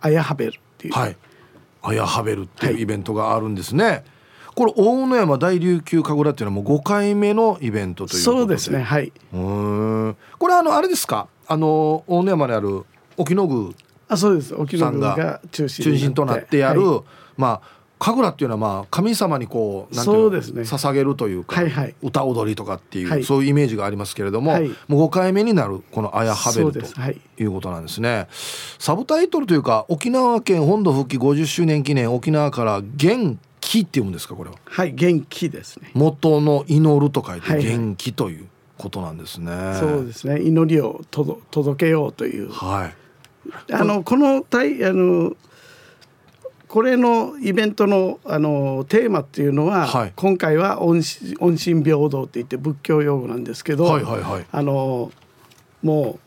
[0.00, 1.16] アヤハベルっていう、はい。
[1.82, 4.04] アヤハベルっていうはいイベントがあるんですね。
[4.54, 8.38] これ大野山大琉球神楽っていうのはもう5回目のイベントということで。
[8.40, 8.82] そうですね。
[8.82, 9.12] はい。
[9.32, 10.16] うーん。
[10.38, 11.26] これあのあれですか？
[11.48, 12.84] あの大野山にある
[13.16, 13.70] 沖野宮
[14.08, 17.00] あそうです沖さんが縄が中心中心となってやる、はい
[17.36, 20.62] まあ神楽っていうのはまあ神様にこうなんていうのそうね。
[20.62, 21.94] 捧げるというか、はいはい。
[22.02, 23.22] 歌踊りとかっていう、はい。
[23.22, 24.68] そういうイメージがありますけれども、はい。
[24.88, 27.44] もう5回目になるこの「あやはべる」とい。
[27.44, 28.26] うことなんですね。
[28.80, 34.56] サブタイトルというか沖縄県本土復帰50周年記念沖縄から元気っていうんですかこれは？
[34.64, 35.92] はい元気ですね。
[35.94, 37.66] 元の祈ると書いてはいはい。
[37.68, 39.76] 元気ということなんですね。
[39.78, 40.42] そうですね。
[40.42, 42.50] 祈りをとど届けようという。
[42.50, 42.94] はい。
[43.72, 45.34] あのこの対あの
[46.72, 50.12] これのイベントのあのテーマっていうのは、はい。
[50.16, 54.46] 今回は音信音信平等って言って仏教用語なんですけど、はいはいはい。
[54.50, 55.12] あの
[55.82, 56.18] も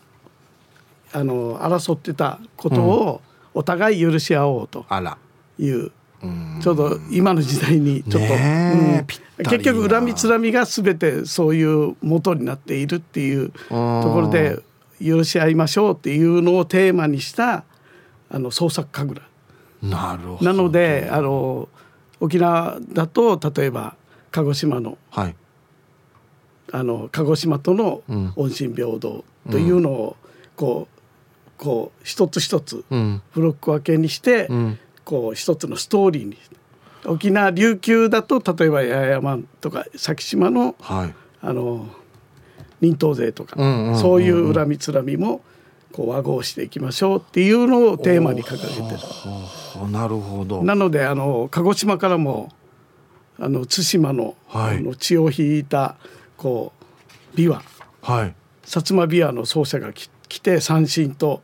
[1.11, 3.21] うあの争ってたことを
[3.55, 5.17] お互い許し合おうとあら。
[5.57, 6.59] いう、うん。
[6.61, 9.05] ちょうど今の時代にちょっと、ねえうん
[9.49, 14.59] 結局恨みつらみが全てそういう元になっているっていうところで
[15.03, 17.63] 許し合いましょうっていうのをテーマにした
[18.29, 19.34] あの創作神楽
[19.81, 20.45] なるほど。
[20.45, 21.69] なのであの
[22.19, 23.95] 沖縄だと例えば
[24.31, 25.35] 鹿児島のはい。
[26.71, 30.17] あの鹿児島とのうん音信平等というのを
[30.55, 33.21] こうこう一つ一つうん。
[33.33, 34.79] ブロック分けにして、うん。
[35.03, 36.37] こう一つのストーリーに
[37.05, 41.13] 沖縄琉球だと例えば八重山とか先島のはい。
[41.41, 41.87] あの
[42.81, 45.41] 忍冬勢とか、うんうんうんうんそういう恨みつらみも
[45.95, 48.97] こう和合していきましょうっていうのをテーマに掲げてる。
[48.97, 50.61] はあなるほど。
[50.61, 52.51] なのであの鹿児島からも
[53.39, 55.95] あの対馬の,、はいあの血を引いた
[56.35, 56.73] こ
[57.33, 57.61] う琵琶
[58.01, 58.35] はい。
[58.65, 61.41] 薩摩琵琶の奏者がき来て三振と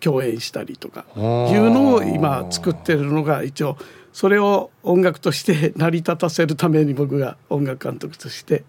[0.00, 3.78] 共演したりとかいうのを今作ってるのが一応
[4.12, 8.64] それを音楽として成り立たせるために僕が音楽監督として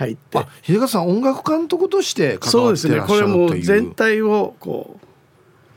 [0.00, 5.06] 入ってあ、秀勝さん音楽監督として関そうですわってらっしねこれもゃるという全体をこう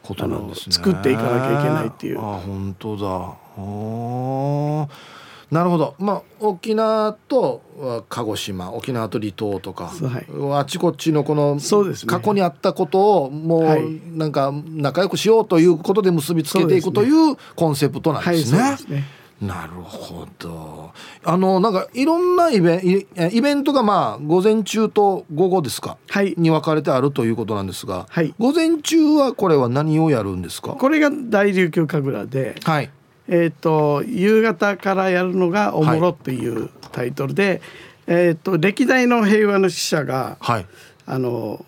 [0.01, 0.73] ことなんですね。
[0.75, 3.07] 作っていかなきゃいけないっていうあ、本当だ。
[3.07, 5.23] ああ。
[5.53, 5.95] なるほど。
[5.99, 10.25] まあ沖縄とは鹿児島、沖縄と離島とか、はい
[10.59, 18.59] あちこちのこのそうですね過去にあったことをもうはいなんか仲良くしようということで結びつけていくというコンセプトなんはいですね。
[18.59, 20.91] そうですねなるほど。
[21.23, 25.97] あのなんかいろんなイベンイイベントがまあ午前中と午後ですか？
[26.09, 30.73] はいに分かれてあるということなんですが、はい午前中はこれは何をやるんですか？
[30.73, 32.89] これが大琉球神楽ではい。
[33.27, 37.61] えー、と夕方からやるのが「おもろ」というタイトルで、
[38.05, 40.65] えー、と歴代の平和の使者がはい。
[41.05, 41.65] あの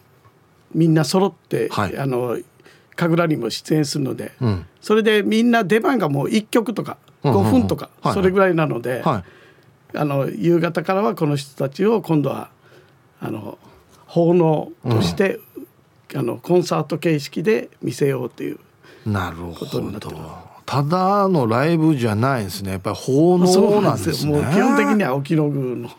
[0.74, 2.38] みんな揃って、はいあの
[2.98, 4.66] 神楽にも出演するので、うん。
[4.80, 6.96] それでみんな出番がもう1曲とか
[7.32, 9.24] 5分とかはいそれぐらいなので、はい。
[9.98, 12.50] あの夕方からはこの人たちを今度は
[13.22, 13.58] あの
[14.08, 15.40] 奉納として、
[16.14, 18.60] あのコンサート形式で見せようという。
[19.06, 20.26] なることになってほどる。
[20.66, 22.72] ただのライブじゃないんですね。
[22.72, 24.32] やっぱり奉納なんですね。
[24.32, 25.90] もう基本的には沖野宮の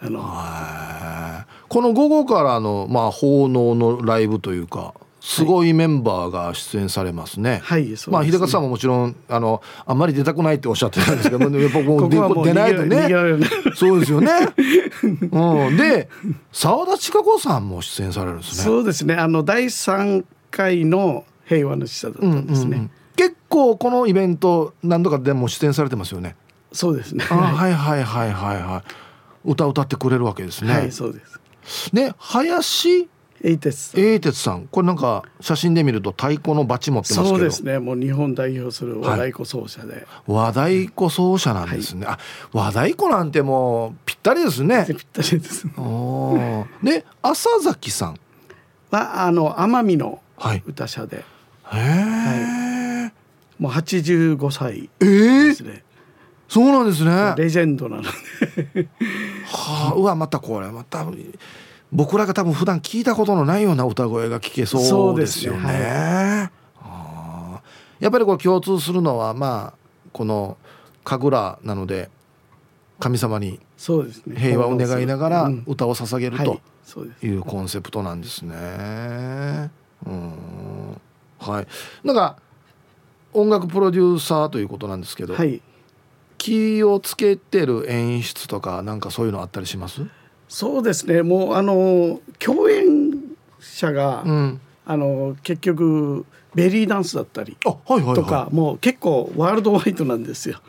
[0.00, 4.94] あのこの午後からのまあ奉納のライブというか
[5.24, 7.60] すごいメンバーが出演されますね。
[7.62, 13.08] はいまあ秀勝さんももちろんあのあんまり出たくないっておっしゃってたんですけどやっぱもう出ないとね
[13.76, 14.32] そうですよね。
[15.30, 16.08] うん、で
[16.50, 18.64] 澤田千佳子さんも出演されるんですね。
[18.64, 26.34] そうですねあの第3回の平和の使者だったんですね、うんうんうん結構このイベント何度かでも出演されてますよね。
[26.72, 28.82] そうですねあはいはいはいはいは
[29.44, 30.72] い歌歌ってくれるわけですね。
[30.72, 31.20] はいそうで
[31.62, 33.10] すね林
[33.44, 37.28] 英鉄英鉄さんこれなんか写真で見ると太鼓のバチ持ってますけど。
[37.28, 37.78] そうですね。
[37.80, 42.18] もう日本代表する和太鼓奏者で、和太鼓奏者なんですね、はい、あ
[42.52, 44.84] 和太鼓なんてもうぴったりですね。
[44.86, 48.20] ぴったりですおで浅崎さん。
[48.90, 50.20] はあの奄美の
[50.66, 51.24] 歌者で、
[51.64, 53.10] はい、へえ、は
[53.58, 55.82] い、もう85歳ですね、えー、
[56.48, 57.34] そうなんですね。
[57.36, 58.08] レジェンドなので。
[59.46, 61.06] はあうわまたこれまた
[61.92, 65.60] 僕らが多分普段聞いたことのないような歌声が聞けそうですよね。
[65.60, 67.60] ねは
[68.00, 69.78] い、やっぱりこう共通するのはまあ
[70.12, 70.56] この
[71.04, 72.08] 神楽なので
[72.98, 76.60] 神様に平和を願いながら歌を捧げると
[77.22, 79.70] いうコンセプトなんですね。
[80.06, 81.00] うん。
[81.38, 81.66] はい、
[82.04, 82.36] なんか
[83.34, 85.60] 音楽プロデューサーということなんですけど、はい、
[86.38, 90.06] 気をつけてる演出とかなんかそういうのあったりします？
[90.52, 91.22] そうですね。
[91.22, 93.14] もうあの共演
[93.58, 100.60] 者が、うん、あの結局ベリーダンスだったりとか、はいはいはい、もう結構ワールドワイドなんですよ。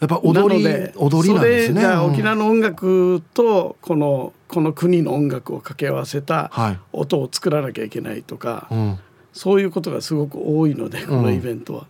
[0.00, 0.64] やっぱ踊り
[0.96, 1.86] 踊りなんですね。
[1.88, 6.50] 沖縄の音楽とこのこの国の音楽を掛け合わせた
[6.94, 11.86] 音を作らなきゃいけないとか、はい、そういうことがすごく多いのでこのイベントは、うん、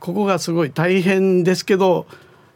[0.00, 2.06] ここがすごい大変ですけど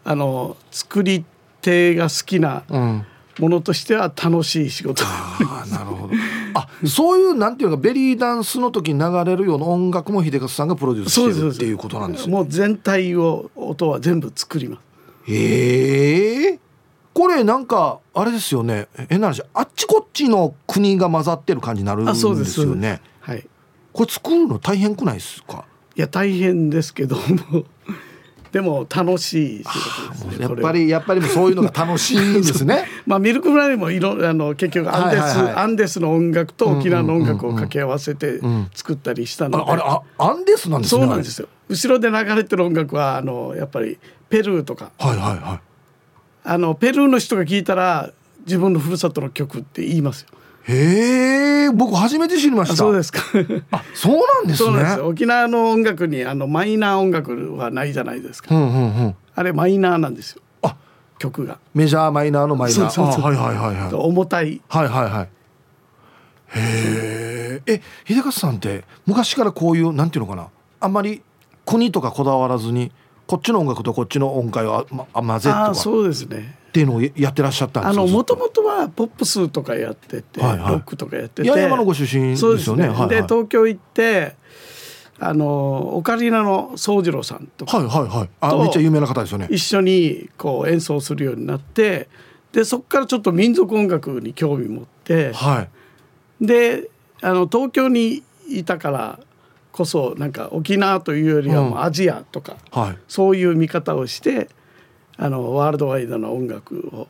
[0.04, 1.22] あの作り
[1.60, 3.06] 手が好きな、うん
[3.38, 5.04] ものとしては楽しい仕事。
[5.04, 6.14] あなるほど。
[6.54, 14.76] あそういうなんていうかベリーダンスの時に流れるような音楽も秀勝さんがプロデュースしてるっていうことなんです、ね、もう全体を音は全部作りま
[15.26, 15.32] す。
[15.32, 16.58] へえ
[17.12, 18.88] これなんかあれですよね。
[19.08, 22.24] 変な話あっちこっちの国が混ざってる感じになるんです
[22.60, 23.00] よね。
[23.20, 23.46] はい。
[23.92, 25.64] これ作るの大変くないですか？
[25.94, 27.64] いや大変ですけども
[28.56, 30.46] でも楽しい仕事ですね。
[30.46, 32.86] やっぱりやっぱりそういうのが楽しいですね。
[33.04, 38.40] まあミルクフライもいろあの結局アンデス、アンデスの音楽と沖縄の音楽を掛け合わせて
[38.74, 41.02] 作ったりしたので、あれあアンデスなんですね。
[41.02, 41.48] そうなんですよ。
[41.68, 43.98] 後ろで流れてる音楽はあのやっぱり
[44.30, 45.60] ペルーとか、はいはいはい。
[46.44, 48.10] あのペルーの人が聞いたら
[48.46, 50.28] 自分のふるさとの曲って言いますよ。
[50.68, 52.76] へえ、僕初めて知りました。
[52.76, 53.20] そうですか。
[53.70, 54.84] あ、そうなんですね。
[54.96, 58.54] す沖縄の音楽にあのマイナー音楽はないじゃないですか。
[58.54, 60.42] うんうんうん、あれマイナーなんですよ。
[60.62, 60.76] あ、
[61.18, 61.58] 曲が。
[61.74, 62.90] メジャーマイナーのマイナー。
[62.90, 63.94] そうそうはいはいはいはい。
[63.94, 64.60] 重たい。
[64.68, 65.28] はいはいはい。
[66.58, 67.72] へえ。
[67.74, 70.48] え、秀勝さんって昔からこういうなんていうのかな、
[70.80, 71.22] あんまり
[71.64, 72.90] 国とかこだわらずに。
[73.26, 78.36] こっちの音楽とこっちの音階を、ま、混ぜとかそうですねっていうのをやってらっしゃったんですあのもと。
[78.36, 81.48] もとはポップスとかやってて、はいはい、ロックとかやってて。
[81.48, 82.82] 八重山のご出身ですよね。
[82.82, 82.94] で、ね。
[82.94, 84.36] はいはい、東京行って
[85.18, 88.28] あのオカリナの宗次郎さんとかはいはいはい。
[88.40, 89.48] あめっちゃ有名な方ですよね。
[89.50, 92.10] 一緒にこう演奏するようになって
[92.52, 95.66] でそこからちょっと民族音楽に興味持って、は
[96.42, 96.90] い、で
[97.22, 99.20] あの東京にいたから
[99.72, 104.50] こそなんか沖縄というよりはもうアジアとか、うんはい、そういう見方をして
[105.18, 107.08] あのワールドワイドな音楽を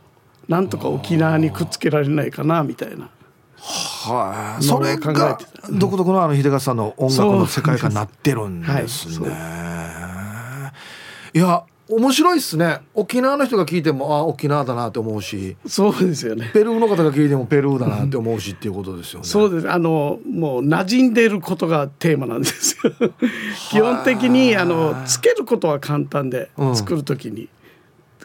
[0.49, 3.11] なんとか沖縄にくっつけられないかなみたいな。
[3.59, 5.39] はい、それが
[5.73, 9.29] 独特のあの秀勝さんの音楽の世界観になってるんですね。
[9.29, 10.73] は
[11.35, 12.81] い、いや面白いっすね。
[12.95, 15.57] 沖縄の人が聞いてもあ沖縄だなって思うし。
[15.67, 16.51] そうですよね。
[16.53, 19.71] ペルーの方が聞いてもペルーだなって思うしっていうことですよね、そうです。
[19.71, 22.93] あのもう馴染んでいることがテーマなんですよ。
[23.71, 27.49] 基本的にあのつけることは簡単で、作る時に、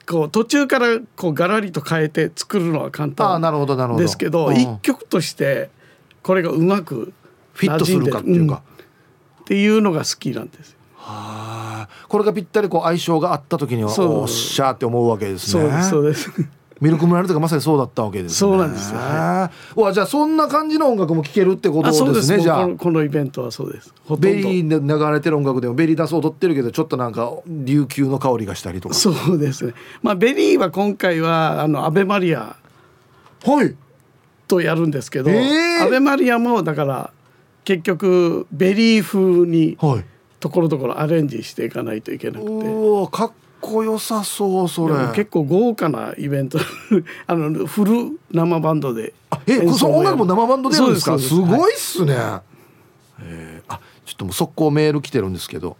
[0.07, 3.41] こう途中からこうガラリと変えて作るのは簡単
[3.97, 5.69] ですけど一曲として
[6.23, 7.13] これがうまく
[7.53, 8.83] フィットするかっていうか、うん、
[9.43, 11.89] っていうのが好きなんですはあ。
[12.07, 15.83] これがぴったりこう相性があった時にはおっしゃーって思うわけですね。
[15.83, 16.31] そうです
[16.81, 22.67] ミルクムナリとかまさにそうだったわけです、ね、そうなんですよ、はい、わじゃあそんな感じの音楽も聴けるってことですねじゃあ。
[22.69, 23.93] このイベントはそうです。
[24.17, 28.95] ベリーで流れてる音楽でもベリーダンス踊ってるけどちょっとなんか琉球の香りがしたりとか。
[28.95, 29.73] そうですね。
[30.01, 32.55] まあベリーは今回はあのアベマリア
[33.45, 33.75] はい。
[34.47, 37.13] とやるんですけど、えー、アベマリアもだから
[37.63, 40.05] 結局ベリー風に、はい。
[40.39, 42.51] ところどころアレンジしていかないといけなくて。
[42.67, 43.31] おかっ
[43.61, 44.95] こよさそうそれ。
[45.13, 46.59] 結構豪華なイベント。
[47.27, 49.13] あのフル生バンドで。
[49.29, 51.17] あえその音楽も生バンドでやるんですか？
[51.19, 52.43] すごいっすね、は
[53.19, 55.77] い、えー、あちょっともう速攻メール来てるんですけど。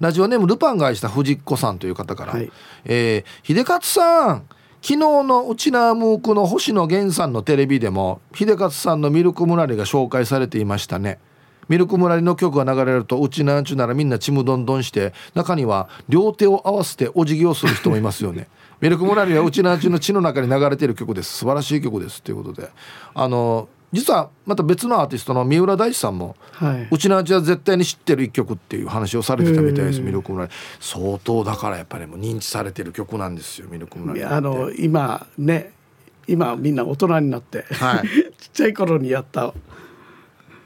[0.00, 2.50] ラジオネームルパンが愛した藤子さんという方から、はい、
[2.84, 4.42] えー、秀勝さん。
[4.84, 11.20] 昨日のうちなムークの星野源さんのテレビでも秀勝さんのミルクムラリが紹介されていましたね
[11.72, 18.46] ミルク村の曲が流れるとうちなんちゅならみんなちむどんどんして中には両手を合わせてお辞儀をする人もいますよね。
[18.82, 21.32] ミルク村にはうちなんちゅの血の中に流れている曲です。
[21.38, 22.68] 素晴らしい曲ですということで。
[23.14, 30.48] あの実はまた別のアーティストの三浦大知さんも、はい、うちの味は絶対に知ってる一曲っていう話をされてたみたいですミルク村
[30.78, 35.72] 相当だからやっぱりもう認知されてる曲なんですよミルク村あの今ね
[36.26, 38.08] 今みんな大人になって、はい、
[38.38, 39.52] ちっちゃい頃にやった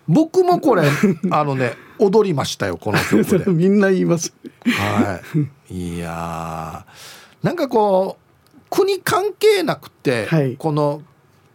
[0.09, 0.85] 僕もこれ
[1.31, 3.45] あのね踊りましたよこの曲で。
[3.51, 4.33] みんな言います。
[4.65, 5.21] は
[5.69, 5.95] い。
[5.97, 8.27] いやーなんかこう
[8.71, 11.03] 国関係なくて、はい、この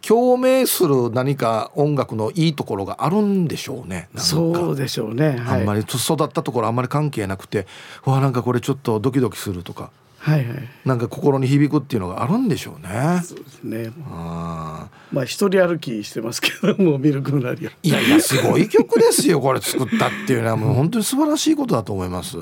[0.00, 7.66] 共鳴する何か音楽のいいところがあるんでしょうねそうでしょうね、はい、あんまり育ったところあんまり関係なくて
[8.04, 9.90] わなんかこれちょっとドキドキするとか
[10.24, 13.20] はいはい、なんか心に響くっていうのがあるんでしょうね。
[13.24, 13.92] そうですね。
[14.08, 22.38] あまあ一人歩きしてますけどもミルクなりいやいやすごい曲ですよこれ作ったっていうのはもう本当に素晴らしいことだと思います。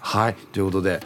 [0.00, 1.00] はいということで。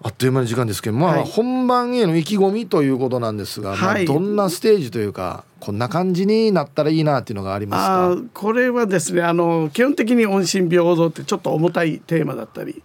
[0.00, 8.28] あっという間に時間ですけどまあ、はい、本番への意気込みということなんですが、はい、まあ、どんなステージというかこんな感じになったらいいなっていうのがありますか？
[8.32, 12.80] これはですねあの基本的に音信平等ってちょっと重たいテーマだったり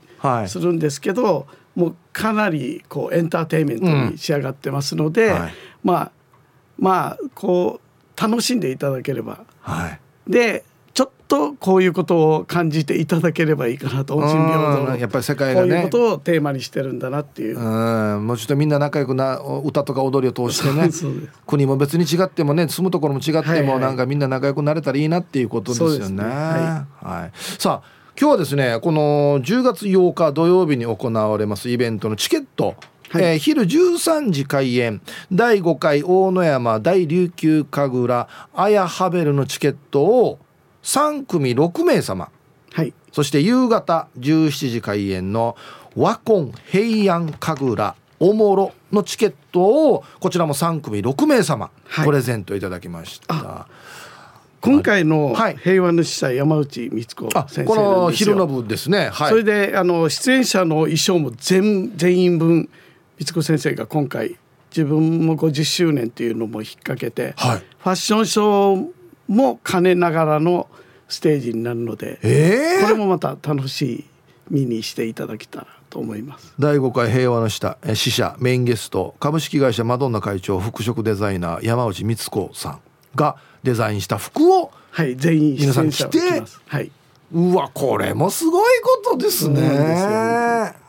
[0.47, 1.43] するんですけど、はい
[1.76, 5.34] もうかなりこうエンターテインメントに仕上がってますので、うん。
[5.34, 5.53] はい、
[5.84, 6.11] まあ
[6.78, 9.88] まあこう楽しんでいただければ、は
[10.28, 10.63] い、で
[10.93, 17.59] ちょっとこういうことを感じていただければいいかなと音信平等やっぱり世界が、ね、こういうことをテーマにしてるんだなっていう。
[17.59, 20.89] うんもうちょっとみんな仲良くな歌とか踊りを通してね。
[21.47, 26.24] 国も別に違ってもね住むところも違っても、はいはい、なんかみんな仲良くなれたらいいなっていうことですよね。
[26.24, 26.30] ね。
[26.30, 32.76] はい、はい、さあ今日はですねこの10月8日土曜日に行われますイベントのチケット。
[33.09, 35.01] はい、えー、昼13時開演。
[35.32, 40.39] 第5回大野山大琉球神楽アヤハベルのチケットを
[40.84, 42.30] 3組6名様、
[42.74, 45.55] はい、そして夕方17時開演の
[45.95, 51.72] 和魂平安神楽おもろのチケットをこちらも3組6名様、
[52.05, 53.68] プレゼントいただきました。
[54.64, 62.70] 今回の平和の司祭山内光子先生この昼の部ですね、はい、それであの出演者の衣装も全全員分
[63.18, 64.38] 光子先生が今回
[64.72, 68.91] 自分も50周年っていうのも引っ掛けて、はい、ファッションショー
[69.28, 70.70] も兼ねながらの
[71.09, 74.05] ステージになるので、えー、これもまた楽しい
[74.49, 76.53] 見にしていただけたらと思います。
[76.57, 82.80] 第5回平和の下死者メインゲスト株式会社マドンナ会長服飾デザイナー山内光子さん
[83.16, 86.20] がデザインした服をはい全員皆さん着て
[86.68, 86.91] はい、
[87.32, 90.84] うわこれもすごいことですね。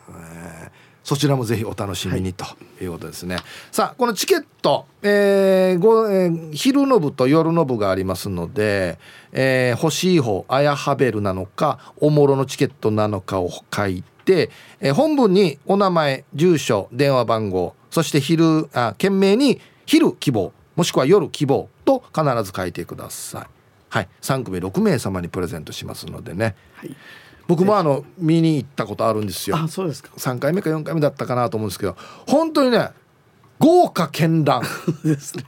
[1.05, 2.47] そちらもぜひお楽しみにと
[2.81, 2.87] い。
[2.87, 3.37] うことですね。
[3.37, 8.99] はい、さあこのチケット、えーごえー、昼の部と夜の部がありますので、
[9.33, 14.51] えー、欲しい方あやはべるなのかおもろのチケットなのかを書いて、
[14.81, 23.47] えー、本文にお名前住所電話番号そして昼あ件名に昼希望もしくは夜希望と必ず書いてください。
[23.89, 26.57] はい、3組6名様にプレゼントしますのでね。
[26.75, 26.97] はい、
[27.47, 29.57] 僕もあの見に行ったことあるんですよ。
[29.57, 30.11] あ、そうですか。
[30.17, 31.97] 3回目か4回目だったかなと思うんですけど、
[32.27, 32.91] 本当にね、
[33.59, 34.63] 豪華絢爛
[35.05, 35.45] ですね。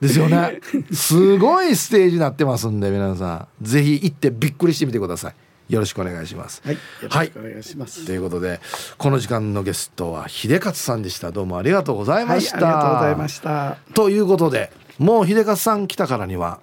[0.00, 0.60] ですよね。
[0.92, 5.34] すごいステージになってますんで、皆さんぜひ行ってびっくりしてみてください。
[5.70, 6.62] よろしくお願いします。
[6.64, 8.00] はい、よろしくお願いします。
[8.00, 8.60] はい、ということで、
[8.98, 11.30] この時間のゲストは秀勝さんでした。
[11.30, 12.56] どうもありがとうございました。
[12.56, 13.76] はい、ありがとうございました。
[13.94, 16.60] ということで、もう秀勝さん来たからには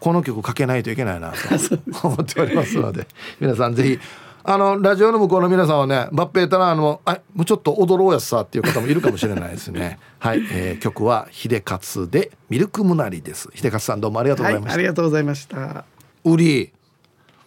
[0.00, 1.38] この曲かけないといけないなと
[2.06, 3.08] 思っておりますので
[3.40, 3.98] 皆さんぜひ
[4.44, 15.84] あのラジオの向こうの皆さんはねバッペータラーのあもうちょっと踊ろうやさっていう方もいるかもしれないですね はい、えー、曲は秀勝でミルクムナリです秀勝さんどうもありがとうございました、はい、ありがとうございました
[16.24, 16.72] ウリ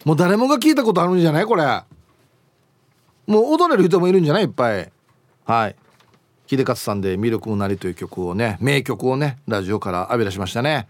[0.05, 1.45] もう誰もが聞いたことあるんじゃない？
[1.45, 1.63] これ。
[3.27, 4.43] もう踊れる人もいるんじゃない？
[4.43, 4.91] いっぱい。
[5.45, 5.75] はい。
[6.47, 10.87] 秀勝さんで「ミルクムナリ」という曲をね名曲をねラジオから浴び出しましたね。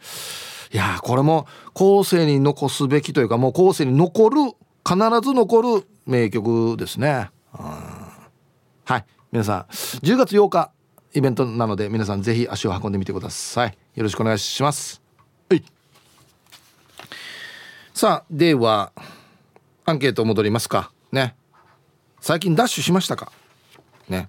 [0.74, 4.38] いやこれも後世に残すべきというかもう後世に残る
[4.88, 7.30] 必ず残る名曲ですね。
[7.52, 9.06] はい。
[9.32, 10.72] 皆さん10月8日
[11.14, 13.78] イベントなので皆さんぜひ足を運んでみてください。
[13.96, 15.02] よろしくお願いします。
[15.50, 15.64] はい。
[18.02, 18.94] さあでは
[19.86, 20.92] アンケート戻りますか。
[21.12, 21.36] ね。
[22.20, 23.32] 最近ダッシュしましたか？
[24.10, 24.28] ね。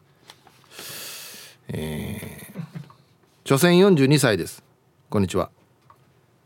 [1.68, 4.62] えー、所詮42歳です。
[5.08, 5.48] こんにちは。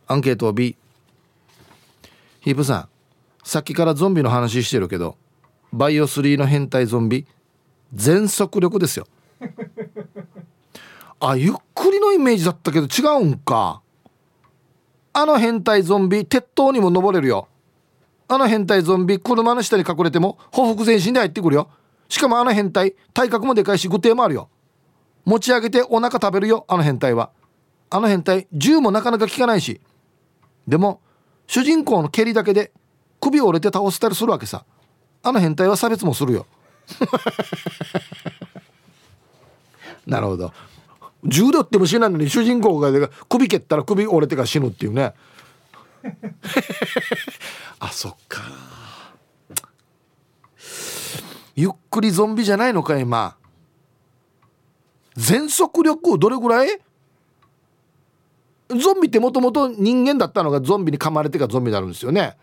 [0.06, 0.76] アンケートを B
[2.42, 2.88] ヒープさん
[3.42, 5.16] さっきからゾンビの話してるけど
[5.72, 7.26] バイオ3の変態ゾンビ
[7.92, 9.08] 全速力ですよ。
[11.18, 13.82] あゆっくりのイメージだったけど違うんか。
[15.18, 17.48] あの変態ゾンビ鉄塔にも登れるよ。
[18.28, 21.70] あの変態ゾンビ車の下に隠れても報復前進で入ってくるよ。
[22.06, 24.50] しかもあの変態体格もでかいし具体もあるよ。
[25.24, 27.30] 持ち上げてお腹食べるよあの変態は。
[27.88, 29.80] あの変態銃もなかなか効かないし。
[30.68, 31.00] でも
[31.46, 32.70] 主人公の蹴りだけで
[33.18, 34.66] 首折れて倒したりするわけさ。
[35.22, 36.44] あの変態は差別もするよ。
[40.06, 40.52] なるほど。
[41.24, 42.90] 銃で撃っても死なのに主人公が
[43.28, 45.14] 首蹴ったら首折れてから死ぬっていうね。
[47.80, 48.42] あそっか。
[51.56, 53.36] ゆっくりゾンビじゃないのか今。
[55.16, 56.68] 全速力どれぐらい？
[58.68, 62.36] ゾンビってもともと人間だったのがゾンビに噛まれてからゾンビになるんですよね。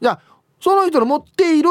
[0.00, 0.20] じゃあ
[0.60, 1.68] その人の持っている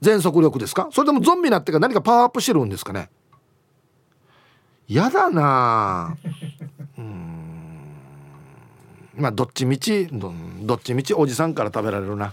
[0.00, 0.88] 全速力ですか？
[0.90, 3.08] それともゾンビになってから何かパワーアップしてるんですかね？
[4.88, 6.16] やだな。
[6.96, 7.80] うん。
[9.16, 10.32] まあどっちみちど
[10.74, 12.32] っちみちおじさんから食べられるな。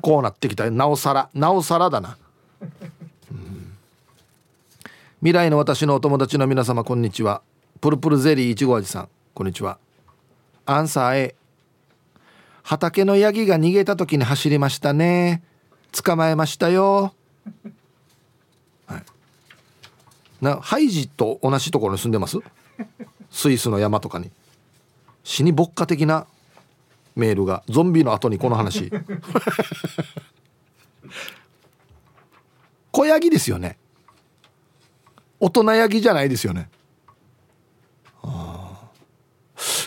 [0.00, 0.70] こうなってきた。
[0.70, 1.28] なおさら。
[1.34, 2.16] なおさらだな、
[5.20, 7.42] 未来の私のお友達の皆様こんにちは。
[7.80, 9.08] プルプルゼリーいちご味さん。
[9.34, 9.78] こんにちは。
[10.64, 11.34] アンサー A
[12.62, 15.42] 畑のヤギが逃げた時に走りましたね。
[15.92, 17.12] 捕まえましたよ。
[20.40, 22.38] なハイジと同じところに住んでます？
[23.30, 24.30] スイスの山とかに。
[25.22, 26.26] 死に牧歌的な
[27.14, 28.90] メールがゾンビの後にこの話。
[32.90, 33.78] 小ヤギですよね。
[35.38, 36.68] 大人ヤギじゃないですよね。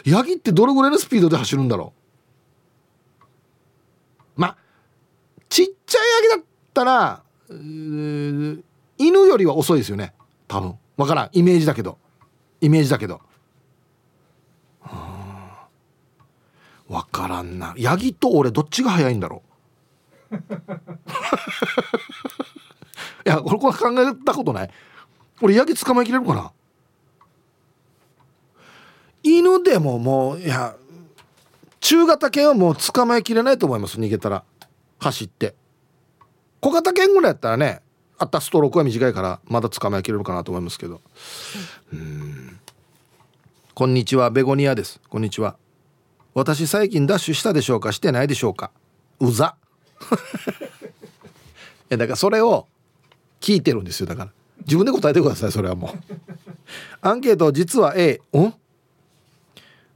[0.06, 1.94] ヤギってどれぐらいのスピードで走るんだろ
[4.38, 4.42] う。
[4.42, 4.58] まあ
[5.50, 8.64] ちっちゃいヤギだったら犬
[9.00, 10.14] よりは遅いですよね。
[10.54, 10.78] 多分。
[10.98, 11.30] 分からん。
[11.32, 11.98] イメージだけど。
[12.62, 13.22] イメージだけど。
[16.88, 17.74] 分からんな。
[17.76, 19.42] ヤギと俺どっちが速いんだろ
[20.32, 20.36] う。
[23.26, 24.70] いやこれこれ考えたことない。
[25.42, 26.52] 俺ヤギ捕まえきれるかな。
[29.24, 30.76] 犬でももういや
[31.80, 33.98] 中型犬はもう捕まえきれないと思います。
[34.00, 34.44] 逃げたら。
[35.00, 35.56] 走って。
[36.60, 37.83] 小型犬ぐらいやったらね。
[38.24, 41.02] あったストロークは短いからまだ捕まえきれるかなと思いますけど。
[41.92, 42.58] うん。
[43.74, 45.02] こんにちはベゴニアです。
[45.10, 45.58] こんにちは。
[46.34, 47.92] 私最近ダッシュしたでしょうか？
[47.92, 48.72] してないでしょうか？
[49.20, 49.58] うざ。
[50.10, 50.14] い
[51.90, 52.68] やだからそれを
[53.42, 54.32] 聞いてるんですよだから。
[54.62, 56.00] 自分で答えてくださいそれはもう。
[57.02, 58.54] アンケート実は A ん？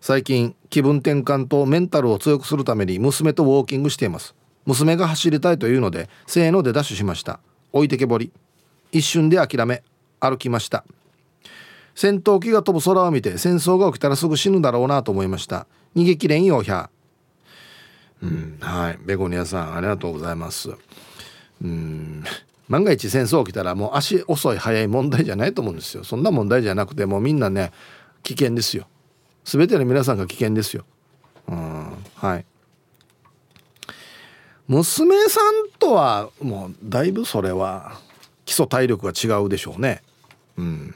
[0.01, 4.35] 最近気分転換とメンタルを強くするために娘とウォーキングしています。
[4.65, 7.39] 娘が走りたいというのでせーのでダッシュしました。
[7.73, 8.31] 置いてけぼり。
[8.91, 9.83] 一瞬で諦め
[10.19, 10.83] 歩きました。
[11.95, 15.65] 戦闘機が飛ぶ空を見て戦争が起きたらすぐ死ぬだろうなと思いました。
[15.95, 16.89] 逃げきれんよひゃ。
[18.21, 18.99] うんはい。
[19.03, 20.69] ベゴニアさんありがとうございます。
[21.61, 22.23] うん。
[22.67, 26.03] 万が一戦争起きたらもう足遅い早い問題じゃないと思うんですよ。
[26.03, 27.71] そんな問題じゃなくてもうみんなね
[28.23, 28.87] 危険ですよ。
[29.45, 30.85] 全ての皆さんが危険ですよ。
[31.47, 32.45] うんはい。
[34.67, 37.99] 娘さんとはもうだいぶそれは
[38.43, 40.03] 基礎体力が違うでしょうね。
[40.57, 40.95] うん。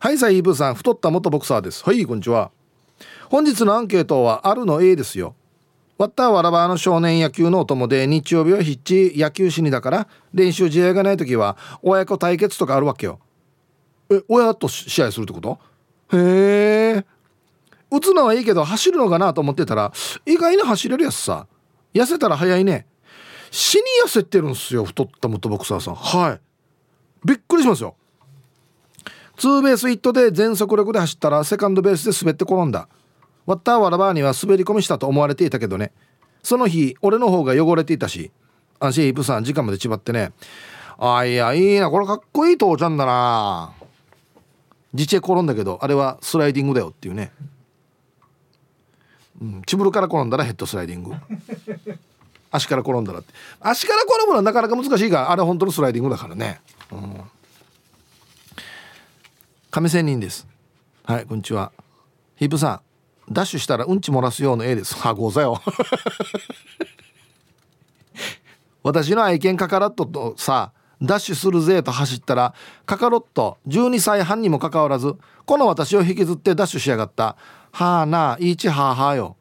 [0.00, 1.84] はいさイーブさん太った元ボクサーです。
[1.84, 2.50] はいこんにちは。
[3.28, 5.34] 本日のアンケートはあるの A ですよ。
[5.98, 13.20] ワッターワラバーの少年野球のお供で日曜日はヒッチ野球しにだから練習試合がない時は親子対決とかあるわけよ。
[14.10, 15.58] え親と試合するってこと？
[16.16, 17.04] へえ。
[17.90, 19.92] 打つのはいいけど走るのかなと思ってたら
[20.24, 21.46] 意外に走れるやつさ。
[21.94, 22.86] 痩せたら早いね。
[23.50, 25.94] 死に痩せてるんすよ太った元ボクサーさん。
[25.94, 26.40] はい。
[27.24, 27.94] びっくりしますよ。
[29.36, 32.88] ツーベースヒットで全速力で走ったらセカンドベースで滑って転んだ。
[33.46, 35.92] ワッターワラバーには滑り込みしたと思われていたけどね。
[36.42, 38.32] その日俺の方が汚れていたし。
[38.80, 40.32] 安心イプさん時間までちばってね。
[40.98, 41.90] あいやいいな。
[41.90, 43.72] これかっこいい父ちゃんだな。
[44.92, 47.32] 自チェ転んだけどあれはスライディングだよっていうね。
[49.44, 51.12] うん、チブルから転んだらヘッドスライディング。
[52.50, 53.34] 足から転んだらって。
[53.60, 57.20] 足から転ぶのはなかなか難しいがあれ本当のスライディングだからね、うん、
[59.70, 60.46] 亀仙人です。
[61.04, 61.72] はいこんにちは。
[62.36, 62.80] ヒープさ
[63.28, 64.94] んダッシュしたらうんち漏らすような絵です。
[64.94, 65.60] はござよ。
[68.82, 70.72] 私の愛犬カカロットとさ
[71.02, 72.54] ダッシュするぜと走ったら
[72.86, 77.36] カカロット12歳半にもかかわらずこの私を引きずってダッシュしやがった。
[77.74, 79.36] はあなあいちはあはあよ。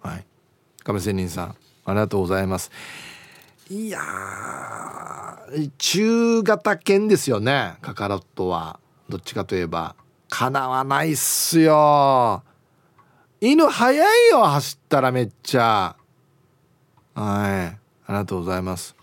[0.00, 0.24] はい。
[0.84, 2.70] 亀仙人さんありがとうございます。
[3.68, 3.98] いや
[5.76, 7.74] 中型犬ですよね。
[7.82, 8.78] カカロットは。
[9.08, 9.96] どっちかといえば。
[10.28, 12.44] かなわないっすよ。
[13.40, 15.96] 犬早いよ走ったらめっちゃ。
[17.16, 17.66] はい。
[17.66, 17.78] あ
[18.10, 18.94] りがとうございます。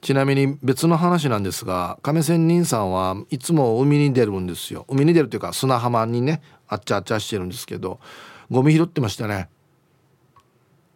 [0.00, 4.86] ちなみに別の話なんですが亀仙人さんはいつも海に出るんですよ。
[4.88, 7.98] 海に出るというか砂浜にねあっちゃあっちゃしてるんですけど
[8.50, 9.48] ゴミ拾ってましたね。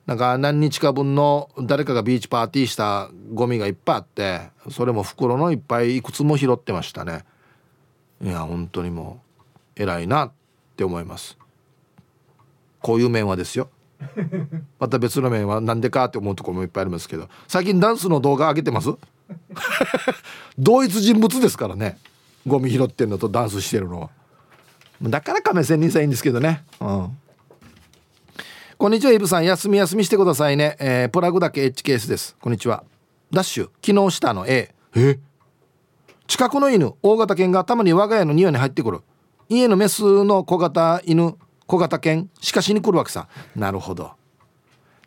[0.06, 7.24] なんか何日か分の誰かがビーチパーティーしたゴミがいっぱいあってそれも袋のいっぱいいくつも拾ってましたね。
[8.20, 9.20] いや本当にも
[9.76, 10.32] う偉いなっ
[10.76, 11.38] て思います。
[12.80, 13.68] こういう面はですよ。
[14.80, 17.28] また別の面は何でかって思うところもいっぱいありますけど。
[17.46, 18.90] 最近ダンスの動画上げてます？
[20.58, 21.98] 同一人物ですからね。
[22.46, 24.10] ゴミ拾ってんのとダンスしてるのは
[25.02, 26.62] だから亀仙人さんいいんですけどね。
[26.80, 27.18] うん。
[28.78, 29.44] こんにちはイブさん。
[29.44, 32.36] 休み休みしてくださいね、えー、プラグだけ H ケースです。
[32.40, 32.84] こんにちは。
[33.32, 35.18] ダッシュ昨日したの A え？
[36.28, 39.00] 近くの犬大型犬がたまに我が家の庭に入ってくる。
[39.48, 41.34] 家のメスの小型犬
[41.66, 43.26] 小型犬しかしに来るわけさ。
[43.56, 44.12] なるほど。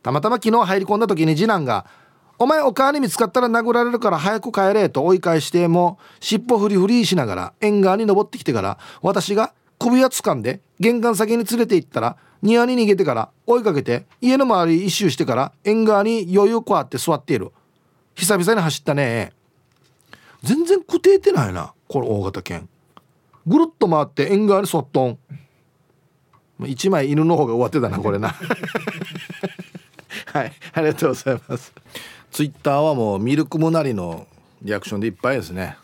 [0.04, 1.86] たまたま昨日入り込んだ時に次男が
[2.38, 17.51] 「お前お母に見つかったら殴られるから早く帰れ」と追い返しても尻尾フリフリしながら縁側に登ってきてから私が首輪掴んで玄関先に連れて行ったら庭に逃げてから追いかけて家の周り一周してから縁側に余裕こうあって座っている。
[18.15, 19.34] 久々に走ったね。
[20.43, 22.69] 全然くてえてないなこの大型犬。
[23.47, 25.17] ぐるっと回って縁側にそっとん。
[26.65, 28.30] 一枚犬の方が終わってたなこれな。
[30.34, 31.73] はいありがとうございます。
[32.32, 34.28] ツイッターはもうミルクもなりの
[34.61, 35.78] リアクションでいっぱいですね。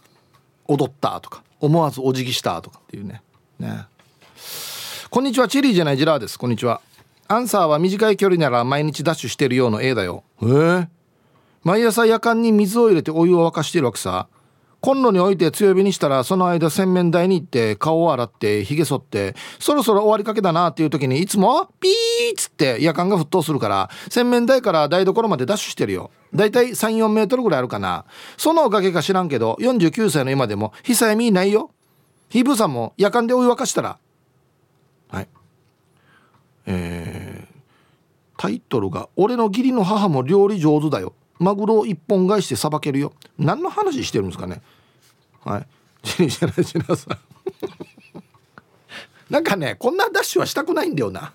[0.68, 3.22] 踊ったとか思わずお辞儀したとかっていうね
[3.62, 3.86] ね。
[5.10, 6.38] こんにちはチェリーじゃないジラーです。
[6.38, 6.82] こんにちは。
[7.28, 10.24] アンサーは短い距離なら毎日ダッシュしてるような A だよ。
[10.42, 10.88] へえ
[11.64, 14.28] 毎朝夜間に水を入れてお湯を沸かしてるわけさ。
[14.82, 26.10] コンロに置いて強火にしたらその間洗面台に行って顔を洗ってひげ剃ってそろそろ終わりかけだなっていう時にいつもピーッつって夜間が沸騰するから洗面台から台所までダッシュしてるよ。
[26.34, 28.06] だいたい34メートルぐらいあるかな。
[28.38, 31.70] そのおかげか知らんけど49歳の今でも久やみないよ。
[32.32, 33.98] ヒーブーさんも夜間でお湯沸かしたら？
[35.10, 35.28] はい。
[36.66, 37.62] えー、
[38.38, 43.12] タイトルが「俺の義理の母も料理上手だよ」マグロを一本返してさばけるよ。
[43.38, 44.62] 何の話してるんですかね？
[45.44, 45.68] はい。
[46.04, 47.18] ジニジラジナさん
[49.30, 51.34] なんかねこんなダッシュはしたくないんだよな。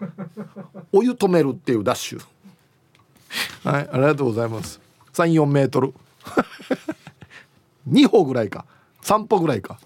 [0.92, 2.24] お湯止めるっていうダッシュ。
[3.64, 4.80] はいありがとうございます。
[5.12, 5.92] 34メートル。
[7.90, 8.64] 2歩ぐらいか。
[9.03, 9.78] 3歩ぐらいか。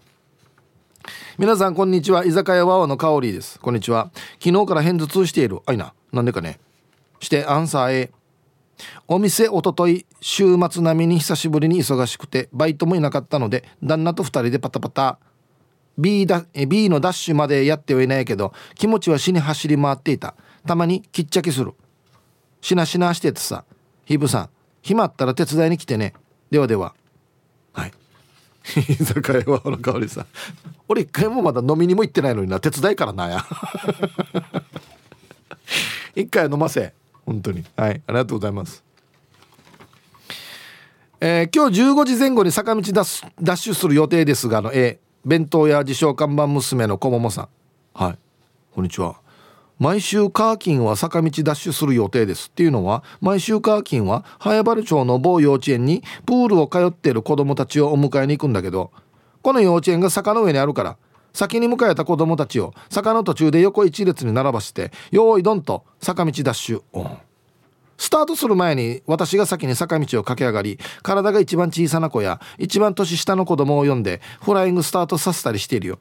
[1.40, 2.26] 皆さんこんにちは。
[2.26, 3.58] 居酒屋ワワの香りです。
[3.60, 4.10] こんにちは。
[4.44, 5.60] 昨日から偏頭痛している。
[5.64, 5.94] あいな。
[6.12, 6.60] なんでかね。
[7.18, 8.10] してアンサー A
[9.08, 15.18] お店おととい週末並みに久しぶりに忙しくてバイトもいなかったので旦那と2人でパタパタ。
[15.96, 20.34] B, だ B のダッシュまでやってはいないけど気持ちは死に走り回っていた。
[20.66, 21.72] たまにきっちゃけする。
[22.60, 23.64] しなしなしててさ。
[24.04, 24.50] ヒブさん
[24.82, 26.12] 暇あったら手伝いに来てね。
[26.50, 26.94] ではでは。
[27.72, 27.92] はい。
[28.88, 30.22] 居酒屋はの香りさ。
[30.22, 30.26] ん
[30.88, 32.60] 俺一回もまだ飲みにも行ってないのにな。
[32.60, 33.44] 手伝いからなや。
[36.14, 36.92] 一回飲ませ。
[37.24, 37.64] 本当に。
[37.76, 38.02] はい。
[38.06, 38.82] ありがとうございます。
[41.20, 47.48] えー、今日15時前後に坂道ダッダッシュする予定ですがの A 弁当屋自称看板娘のこももさん。
[47.92, 48.18] はい。
[48.74, 49.20] こんにちは。
[49.80, 52.48] 毎週カーキンは坂道ダッシュする予定です。
[52.48, 58.90] っていうのは毎週カーキンは早原町の某幼稚園にプールを通っている子供たちをお迎えに行くんだけど
[59.40, 60.98] この幼稚園が坂の上にあるから
[61.32, 67.18] 先に迎えた子供たちを坂の途中で横一列に並ばして用意ドンと坂道ダッシュオン。
[67.96, 75.98] スタートする前に私が先に坂道を駆け上がり体が一番小さな子や一番年下の子供を呼んでフライングスタートさせたりしているよ。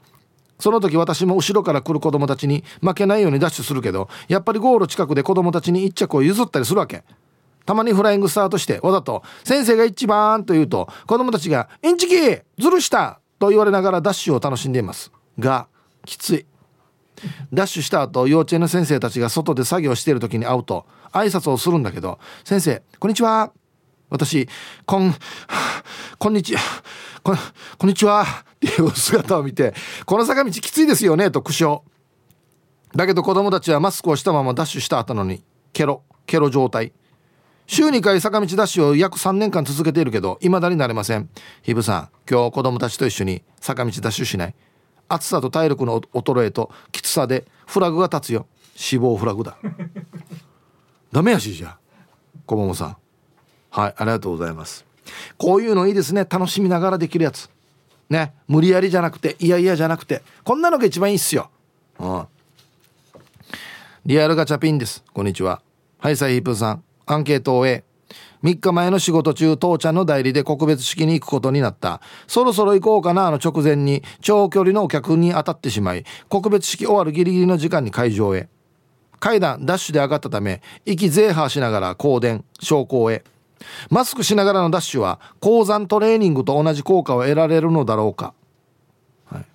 [0.59, 7.03] その時私も後ろから来る子供たちに負けないようにダッシュするけどやっぱりゴール近くで子供たちに一着を譲ったりするわけ。
[7.65, 15.67] たまにフライングスタートしてわざと「先生が一番」と言うと子供たちが「インチキずるした!」と言われながらダッシュを楽しんでいますが
[16.03, 16.45] きつい。
[17.53, 23.51] ダッシュした後幼稚園の先生たちが外で作業している時に会うと挨拶をするんだけど「先生こんにちは」
[24.09, 24.47] 私
[24.85, 25.13] こん
[26.17, 26.61] こんにちは
[27.23, 27.35] こ
[27.77, 28.23] こんにちは。
[28.23, 29.73] っていう姿を見て
[30.05, 31.81] この坂道きついですよねと苦笑
[32.93, 36.91] だけど子供たちはマスクをしたままダッシュした後のにケロケロ状態。
[37.67, 41.29] 週2回坂道ダッシュを約3年間続けているけど未だになれません。
[41.61, 44.55] ヒブさん今日子供たちと一緒に坂道ダッシュしない。
[45.07, 48.47] 暑さと体力の衰えときつさでフラグが立つよ。
[48.75, 49.57] 死亡フラグだ。
[51.11, 51.77] ダメやしじゃ
[52.45, 52.97] 小桃さん。
[53.71, 54.85] はいありがとうございます。
[55.37, 56.25] こういうのいいですね。
[56.29, 57.49] 楽しみながらできるやつ。
[58.09, 58.33] ね。
[58.47, 60.21] 無理やりじゃなくていやいやじゃなくて。
[60.43, 61.49] こんなのが一番いいっすよ。
[61.99, 62.27] うん。
[64.05, 65.03] リアルガチャピンです。
[65.13, 65.61] こんにちは。
[65.99, 66.83] はいサイヒープさん。
[67.05, 67.83] アンケートを終え
[68.43, 72.01] 3日前の仕事中父ちゃんの代理で告別式に行くことになった。
[72.27, 78.47] そろそろ行こうかなあの直前に長距離のお客に当たってしまい告別式終わるギリギリの時間に会場へ。
[79.19, 83.23] 階段ダッシュで上がったため息ゼーハーしながら香典昇降へ。
[83.89, 88.33] マスクしながらのダッシュは鉱山トレーニングと同じ効果を得られるのだろうか。
[89.25, 89.45] はい。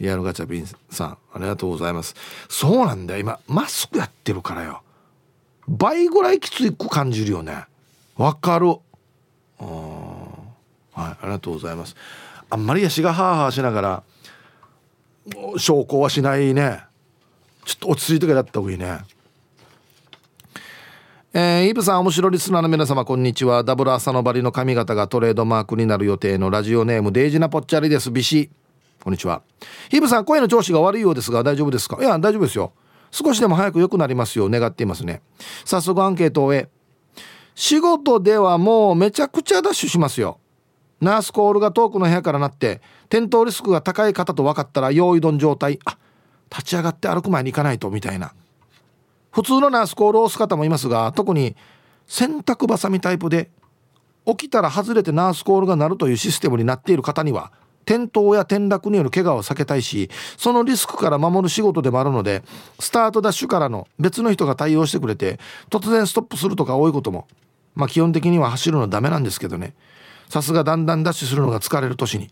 [0.00, 2.14] リアルガチャピンさんありがとうございます。
[2.48, 3.20] そうなんだよ。
[3.20, 4.82] 今マスクやってるからよ。
[5.68, 7.64] 倍ぐらいきついく感じるよね。
[8.16, 8.68] わかる。
[8.68, 8.78] はい
[10.94, 11.94] ありがとうございます。
[12.50, 14.02] あんまり足がハーハーしながら
[15.58, 16.82] 証拠はしないね。
[17.64, 19.00] ちょっと落ち着いてからやった方がいいね。
[21.34, 23.62] えー、イブさん面白リスナーの皆様こんにちは。
[23.62, 28.10] ダブル朝のバリの髪型がトレードマークになる予定のラジオネームデイジナポッチャリです。
[28.10, 28.48] ビシ。
[29.04, 29.42] こんにちは。
[29.92, 31.98] イブさん声の調子が悪いようですが大丈夫ですか？
[32.00, 32.72] いや大丈夫ですよ。
[33.10, 35.20] 少しでも早く良くなりますよう願っていますね。
[35.66, 36.68] 早速アンケートを終え
[37.54, 40.40] 仕事ではもうめちゃくちゃダッシュしますよ。
[41.02, 45.78] ナースコールが遠くの部屋からなって転倒リスクが高い方と分かったら用意どん状態。
[45.84, 45.98] あ
[46.50, 48.32] 立ち上がって歩く前に行かないとみたいな。
[49.30, 51.56] 普通のナースコールを押す方もいますが特に
[52.06, 53.50] 洗濯ばさみタイプで
[54.26, 57.52] 起きたら外れてナースコールが鳴るというシステムになっている方には
[57.86, 62.42] 転倒や転落による怪我を避けたいしそのリスクから守る仕事でもあるので
[62.78, 65.38] スタートダッシュからの別の人が対応してくれて
[65.70, 67.26] 突然ストップするとか多いことも
[67.78, 69.72] まあ基本的には走るのダメなんですけどね。
[70.28, 72.28] さすがだんだんダッシュするのが疲れる年に。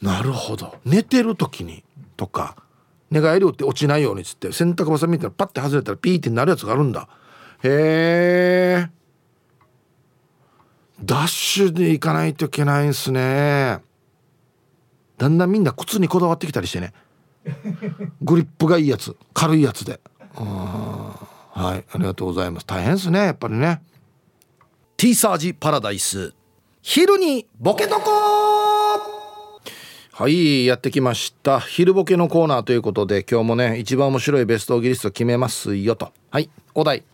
[0.00, 0.74] なるほど。
[0.86, 1.84] 寝てる時に
[2.16, 2.56] とか
[3.10, 7.08] 寝返り打って落ちないようにっつって洗濯ばさみたいなパッて外れたらピーってなるやつがあるんだ。
[7.62, 8.90] へえ
[11.02, 13.80] ダッシュで行かないといけないんすね。
[15.18, 16.92] だんだんみんな靴にこだわってきたりしてね。
[18.22, 20.00] グリップがいいやつ軽いやつで。
[20.34, 22.66] はいありがとうございます。
[22.66, 23.82] 大変ですねやっぱりね。
[24.96, 26.34] ティーサージパラダイス。
[26.82, 28.45] 昼にボケとこ
[30.18, 31.60] はいやってきました。
[31.60, 36.10] 昼ボケのコーナーということで今日もね一番面白いベストオギリスト決めますよと。
[36.30, 37.04] はいお題。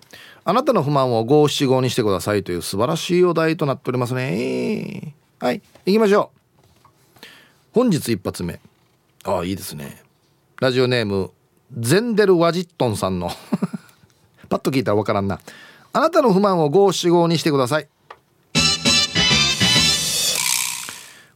[0.44, 5.16] あなたの不満を五七五にしてくださいという素晴らしいお題となっておりますね。
[5.40, 7.26] はい行きましょう。
[7.74, 8.61] 本日一発目。
[9.24, 10.00] ああいいですね。
[10.61, 11.32] ラジオネーム
[11.76, 13.32] ゼンデル・ワジットンさんの。
[14.48, 15.40] パッと聞いたらわからんな。
[15.92, 17.88] あなたの不満を五七五にしてください。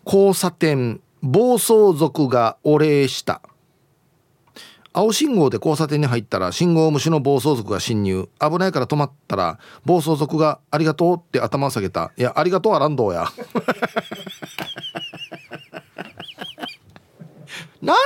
[0.06, 1.00] 交差点。
[1.26, 3.42] 暴走族がお礼した。
[4.92, 8.28] 青信号で交差点に入ったら信号無視の暴走族が侵入。
[8.40, 12.12] 危ないから止まったら暴走族が「ありがとう」って頭を下げた。
[12.16, 13.26] いやありがとうはランドや。
[17.82, 17.96] なん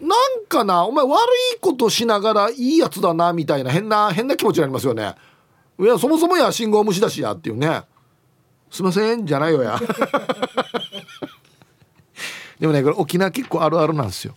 [0.00, 1.18] なんかなお前悪
[1.56, 5.16] いことしながらいいやつだなみたいな変な変な気持ちになりますよね。
[5.80, 7.82] いやそもそもや信号無視だしやっていうね。
[8.70, 9.80] すいませんじゃないよや。
[12.58, 14.34] でもねこれ沖縄結構あるあるなんですよ。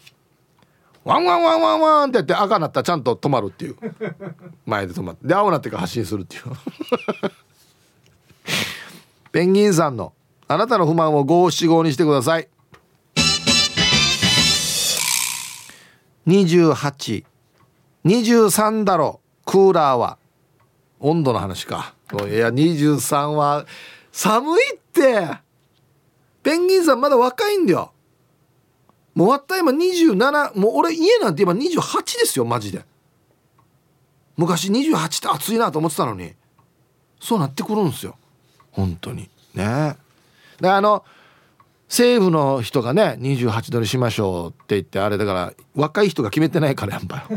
[1.03, 3.77] ワンワンワンワンワンってやって赤なったらちゃんと止まるっていう。
[4.65, 5.25] 前で止まって。
[5.27, 6.43] で青なってから発進するっていう。
[9.31, 10.11] ペンギンさんの
[10.49, 12.49] あなたの不満を五七五にしてください。
[16.27, 20.17] 2823だろクーラーは。
[20.99, 21.93] 温度の話か。
[22.11, 23.65] いや23は
[24.11, 25.29] 寒いって。
[26.43, 27.91] ペンギンさんまだ若いんだよ
[29.17, 32.85] もう終わった今27もう俺家なんて今28ですよマジで。
[34.35, 36.35] 昔28って暑いなと思ってたのに。
[37.19, 38.15] そうなってくるんですよ。
[38.71, 39.27] 本当に。
[39.55, 39.97] ね。
[40.61, 41.03] であの
[41.89, 47.27] 政府の人がね28度にしましょうって言ってあれだから若い人が決めてないからやっぱ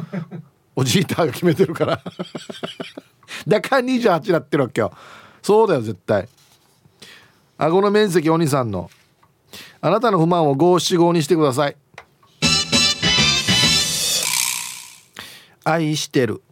[0.77, 2.03] おじいたが決めてるから。
[3.49, 4.93] だから28になってるわけよ。
[5.41, 6.29] そうだよ絶対。
[7.57, 8.91] 顎の面積お兄さんの。
[9.83, 11.77] あなたの不満を五七五にしてください。
[15.65, 16.43] 愛してる。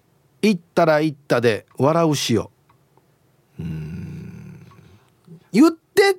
[0.41, 2.51] 言ったら言ったで笑うしよ
[3.59, 3.62] う。
[5.53, 6.16] 言って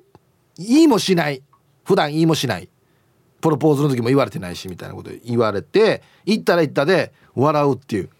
[0.56, 1.42] 言いもしない。
[1.84, 2.68] 普段言いもしない。
[3.40, 5.10] プロポーズの時も言われてないしみたいなこと。
[5.24, 8.10] 言われて言ったら言ったで笑うっていう。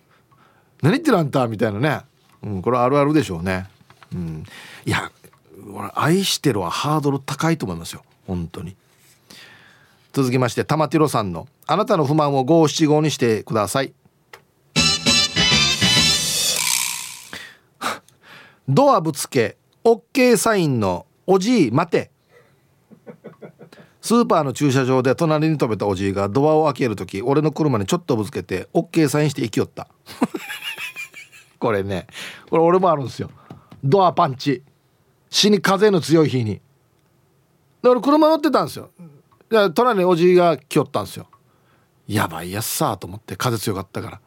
[0.83, 2.01] 何言ってるあんたみたいなね、
[2.43, 3.67] うん、これあるあるでしょうね、
[4.15, 4.45] うん、
[4.87, 5.13] いや
[5.95, 8.03] 愛してるはハードル高いと思いますよ。
[8.31, 8.77] 本当に。
[10.13, 13.93] 続きまして玉ティロさんのあなたの不満を五七五にしてください。
[18.69, 22.13] ドアぶつけ OK サインのおじい待て。
[24.01, 29.89] スーパーの駐車場で隣に止めたおじいがドアを開ける時俺の車にちょっとぶつけて OK サインして行きよった。
[31.59, 32.07] これね
[32.49, 33.31] これ俺もあるんですよ。
[33.83, 34.63] ドアパンチ。
[35.31, 36.61] 死に風の強い日に。
[37.83, 38.91] だから車乗ってたんですよ。
[39.49, 41.27] で隣におじいが来よったんですよ。
[42.07, 44.21] やばいやつさーと思って風強かったから。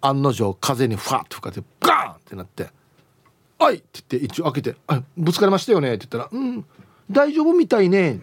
[0.00, 2.68] 案の定風にファッと吹かれてガーンってなって
[3.58, 6.64] 「はい!」って言って一応開けて「あぶつかりましたよね」って言ったら「うん。
[7.10, 8.20] 大丈夫みたいね」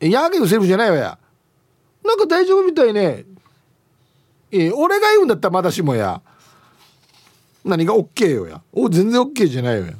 [0.00, 1.18] えやけどセリフじゃないわや。
[2.04, 3.24] なんか大丈夫みたいね。
[4.50, 6.20] え俺が言うんだったらまだしもや。
[7.64, 8.60] 何が OK よや。
[8.72, 9.94] お全然 OK じゃないよや。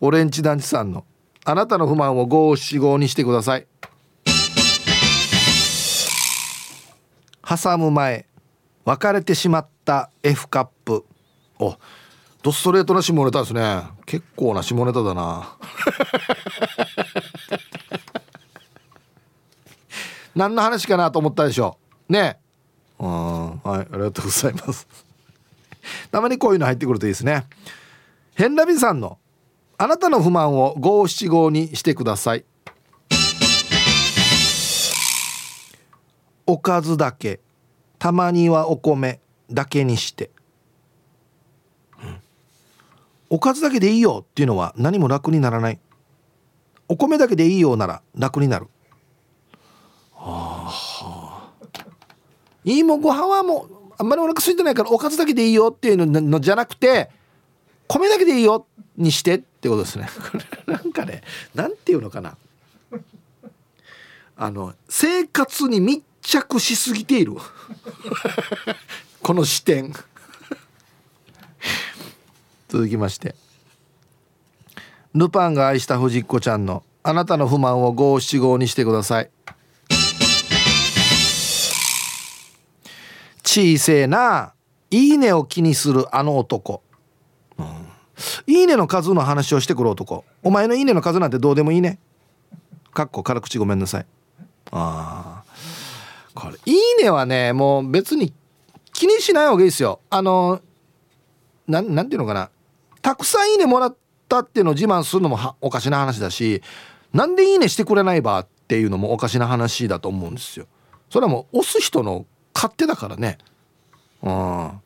[0.00, 1.04] オレンジ団地さんの。
[1.44, 3.66] あなたの不満を五七五にしてください。
[7.42, 8.26] 挟む前
[8.84, 11.04] 別れてしまった F カップ。
[11.58, 11.76] お
[12.42, 13.82] ドストレートな下ネタですね。
[14.06, 15.56] 結構な下ネタだな。
[20.34, 21.76] 何の話かなと思ったでしょ
[22.08, 22.38] ね。
[22.98, 24.86] うんはいありがとうございます。
[26.10, 27.46] たまにこういうの入ってくるといいですね。
[28.34, 29.18] ヘンラビさんの
[29.82, 32.44] あなたの不満を五七五にしてください。
[36.46, 37.40] おかずだけ
[37.98, 39.20] たまにはお米
[39.50, 40.28] だけにして、
[42.02, 42.20] うん、
[43.30, 45.78] おかずだけでいいよっていうのは何も楽にならない。
[46.86, 48.66] お米だけでいいようなら楽になる。
[50.12, 51.54] はあ
[52.66, 57.08] いいもご飯はもうあんまりお腹空いてないからおかずだけでいいよっていうのじゃなくて
[57.86, 58.66] 米だけでいいよ
[58.98, 60.08] にしてっってことですね。
[60.32, 61.22] これなんかね
[61.54, 62.38] なんていうのかな。
[64.36, 67.34] あの生活に密着しすぎている。
[69.22, 69.92] この視点。
[72.70, 73.34] 続きまして。
[75.12, 79.30] ルパンが愛した藤子ちゃんのあなたの不満を五七五にしてください。
[83.44, 84.54] 小せえな。
[84.90, 86.82] いいねを気にするあの男、
[88.46, 90.24] いいねの数の話をしてくる男。
[90.42, 91.98] お前のいいねの数なんてどうでもいいね。
[92.92, 94.06] かっこ辛口ごめんなさい。
[94.72, 95.50] ああ
[96.34, 98.32] これいいねはねもう別に
[98.92, 100.00] 気にしない方がいいですよ。
[100.10, 100.60] あの
[101.66, 102.50] ななんていうのかな。
[103.02, 103.96] たくさんいいねもらっ
[104.28, 106.62] たっていうのを自慢するのもおかしな話だし
[107.12, 110.66] なんでいいねしてくれないばっていうのもおかしな話だと思うんですよ。
[111.08, 113.38] それはもう押す人の勝手だからね。
[114.22, 114.80] うん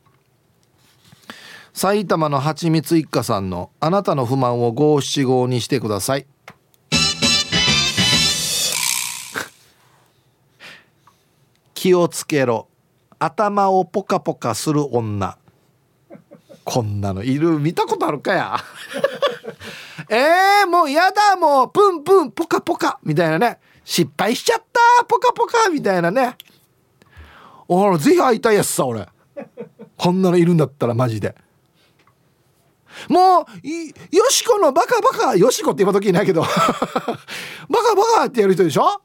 [1.74, 6.26] 埼玉のはちみつ一家さんのあなたの不満を五七五にしてください。
[11.74, 12.68] 気をつけろ。
[13.18, 15.36] 頭をポカポカする女。
[16.62, 18.56] こんなのいる見たことあるかや？
[20.08, 23.00] えー、もうやだもうプンプンポカポカ。
[23.02, 23.58] みたいなね。
[23.84, 25.68] 失敗しちゃったポカポカ。
[25.70, 26.36] みたいなね。
[27.66, 29.08] おらぜひ会いたいやつさ俺。
[29.96, 31.34] こんなのいるんだったらマジで。
[33.08, 36.42] もうよしこのバカバカよしこって今時いないけど。
[36.46, 39.00] バカバカってやる人でしょ？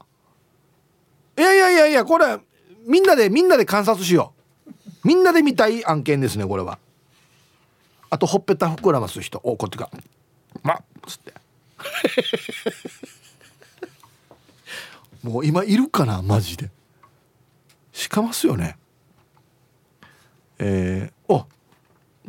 [1.38, 2.38] いやいやいやいやこれ
[2.86, 4.32] みんなでみんなで観察しよ
[4.66, 4.70] う。
[5.04, 6.78] みんなで見たい案件ですねこれは。
[8.10, 9.40] あとほっぺた膨らます人。
[9.44, 9.90] おこっちか。
[10.62, 11.34] まっつって。
[15.22, 16.70] もう今いるかなマジで。
[17.92, 18.76] しかますよね。
[20.58, 21.46] えー、お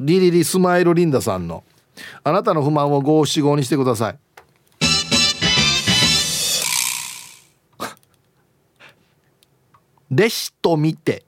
[0.03, 1.63] リリリスマイルリンダさんの。
[2.23, 4.19] あなたの不満を五七五にしてください。
[10.09, 11.23] レシと見て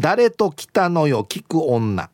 [0.00, 2.10] 誰と来たのよ聞く女。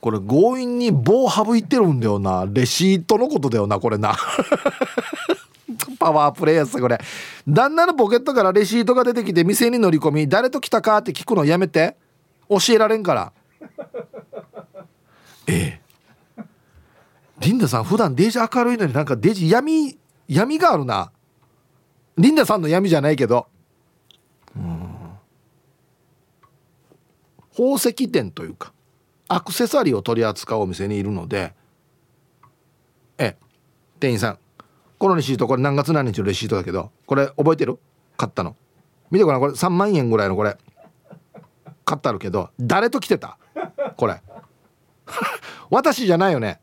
[0.00, 2.46] これ強引に棒省いてるんだよな。
[2.50, 4.16] レシートのことだよなこれな。
[6.00, 6.98] パワープレイヤーさこれ。
[7.46, 11.96] 旦那のポケットからレシートが出てきて店に乗り込み誰と来たかって聞くのやめて。
[12.48, 13.32] 教えられんから。
[15.46, 15.80] ええ。
[17.40, 19.98] リンダさん普段デージ明るいのになんかデージ闇
[20.28, 21.12] 闇があるな。
[22.18, 23.46] リンダさんの闇じゃないけど。
[27.52, 28.72] 宝石店というか
[29.28, 31.54] アクセサリーを取り扱うお店にいるので。
[33.18, 33.36] え
[33.98, 34.38] 店員さん
[34.98, 37.78] このレシートこれ何月何日のレシートだけどこれ覚えてる？
[38.16, 38.56] 買ったの。
[39.10, 40.56] 見てごらんこれ3万円ぐらいのこれ。
[41.84, 43.38] 買ってあるけど誰と来てた？
[44.00, 44.22] これ。
[45.68, 46.58] 私じゃないよね。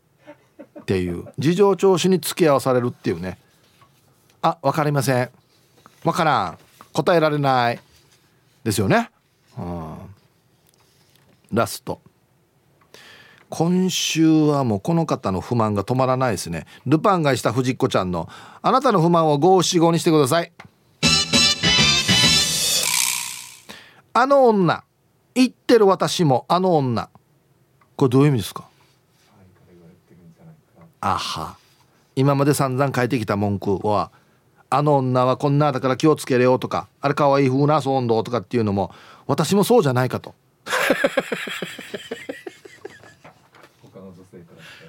[0.80, 1.32] っていう。
[1.38, 3.38] 事情聴取に付き合わされるっていうね。
[4.42, 5.30] あ分かりません。
[6.02, 6.58] 分からん。
[6.92, 7.80] 答えられない。
[8.64, 9.10] ですよね、
[9.56, 9.96] うん、
[11.52, 12.00] ラスト。
[13.48, 16.66] 今週はもうこの方の不満が止まらないですね。
[16.84, 18.28] ルパンがした藤子ちゃんの
[18.60, 20.52] あなたの不満を五七五にしてください。
[24.12, 24.84] あの女。
[25.34, 27.08] 言ってる私もあの女。
[27.98, 28.64] これどういう意味ですか？
[31.00, 31.56] あは。
[32.14, 34.12] 今まで散々書いてきた文句は
[34.70, 38.92] あの女はこんなだから気をつけれよとかあれかわいい風な遊んどとかっていうのも
[39.26, 40.34] 私もそうじゃないかと。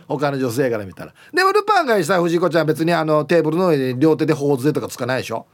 [0.07, 1.13] 他の女性から見たら。
[1.33, 2.67] でもルパンがした藤子ちゃん。
[2.67, 5.45] 別にあのテーブルの上で両手で頬杖とかつかないでしょ？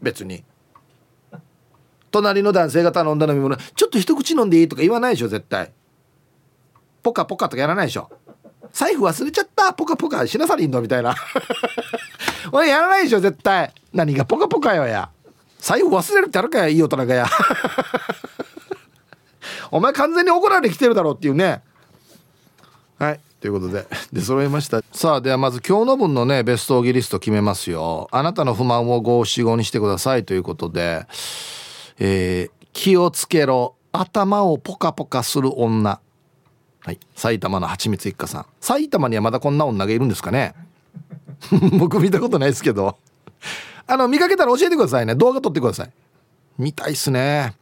[0.00, 0.44] 別に。
[2.10, 5.72] 隣の男性が頼んだ飲み物ちょっと一口飲んでいいとか言わないでしょ絶対
[7.02, 8.10] ポカポカとかやらないでしょ。
[8.72, 9.72] 財布忘れちゃった。
[9.72, 11.14] ポカポカしなさりんのみたいな。
[12.52, 13.72] 俺やらないでしょ絶対。
[13.92, 15.10] 何がポカポカよや。
[15.58, 17.26] 財布忘れるってあるかやいい大人がや。
[19.70, 21.62] お前完全に怒られてきてるだろうっていうね。
[22.98, 23.20] はい。
[23.40, 23.86] ということで。
[24.12, 24.82] で揃いました。
[24.92, 28.08] さあではまず今日の分のねベストオギリスト決めますよ。
[28.10, 30.24] あなたの不満を五七五にしてください。
[30.24, 31.06] ということで。
[31.98, 33.74] えー、気をつけろ。
[33.92, 36.00] 頭をポカポカする女。
[36.84, 36.98] はい。
[37.14, 38.46] 埼玉のはちみつ一家さん。
[38.60, 40.54] 埼玉にはまだこんな女がいるんですかね？
[41.78, 42.98] 僕見たことないですけど。
[43.86, 45.14] あの見かけたら教えてくださいね。
[45.14, 45.92] 動画撮ってください。
[46.58, 47.54] 見たいっすね。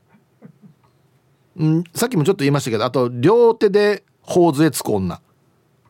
[1.59, 5.21] んさっきもちょっと言いましたけどあと両手で頬杖つく女。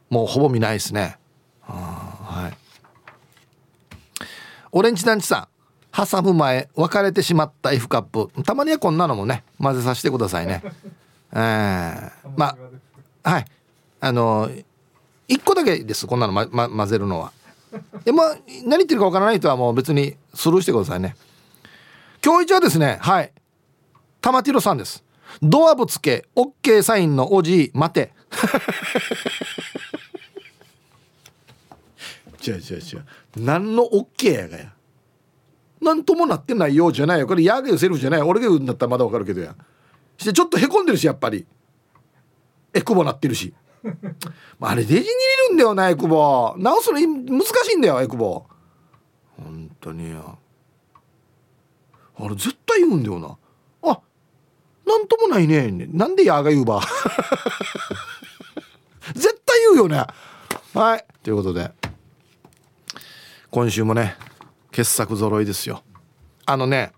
[0.09, 1.17] もうほぼ見ないですね。
[1.61, 2.57] はい。
[4.73, 5.49] オレンジ団地さん。
[5.93, 8.29] 挟む前別れてしまった F カップ。
[8.45, 10.63] たまにはこんなのもね混ぜさせてくださいね。
[11.33, 12.57] えー、まあ
[13.23, 13.45] はい。
[14.01, 14.51] あの
[15.29, 17.33] 1個だけですこんなの、まま、混ぜるのは。
[18.05, 21.17] でまあ何言ってるかわからない人はもう別にスルーしてくださいね。
[22.25, 23.33] 今日一はですねはい。
[24.21, 25.05] 玉ティロさんです。
[25.43, 28.13] ドアぶつけ OK サインのおじい待て。
[32.47, 33.05] 違う違う違う。
[33.37, 34.73] 何の OK やがや。
[35.81, 37.27] 何ともなってないようじゃないよ。
[37.27, 38.23] これヤーが言うセルフじゃない。
[38.23, 39.55] 俺が言うんだったらまだわかるけどや。
[40.19, 41.47] してちょっとへこんでるしやっぱり。
[42.75, 43.55] エクボなってるし。
[44.61, 46.55] あれデジに入れるんだよなエクボ。
[46.59, 48.45] 直すの難しいんだよエクボ。
[49.37, 50.37] 本当にあ
[52.29, 53.39] れ絶対言うんだよな。
[53.83, 54.01] あ
[54.87, 55.71] なんともないね。
[55.71, 56.83] なんでヤーが言うば。
[59.15, 60.05] 絶対言うよね。
[60.75, 61.07] はい。
[61.23, 61.73] ということで。
[63.51, 64.15] 今週もね
[64.71, 65.83] 傑作揃いですよ。
[66.47, 66.93] あのね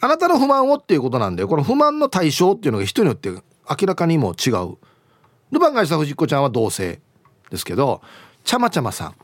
[0.00, 3.42] あなたの不満をっていうことなんでこの不満の対象っていうのが人によって明
[3.86, 4.76] らかにも違う。
[5.50, 7.00] ルパンがした藤子ちゃんは同性
[7.50, 8.02] ですけど
[8.44, 9.14] ちゃまちゃまさん。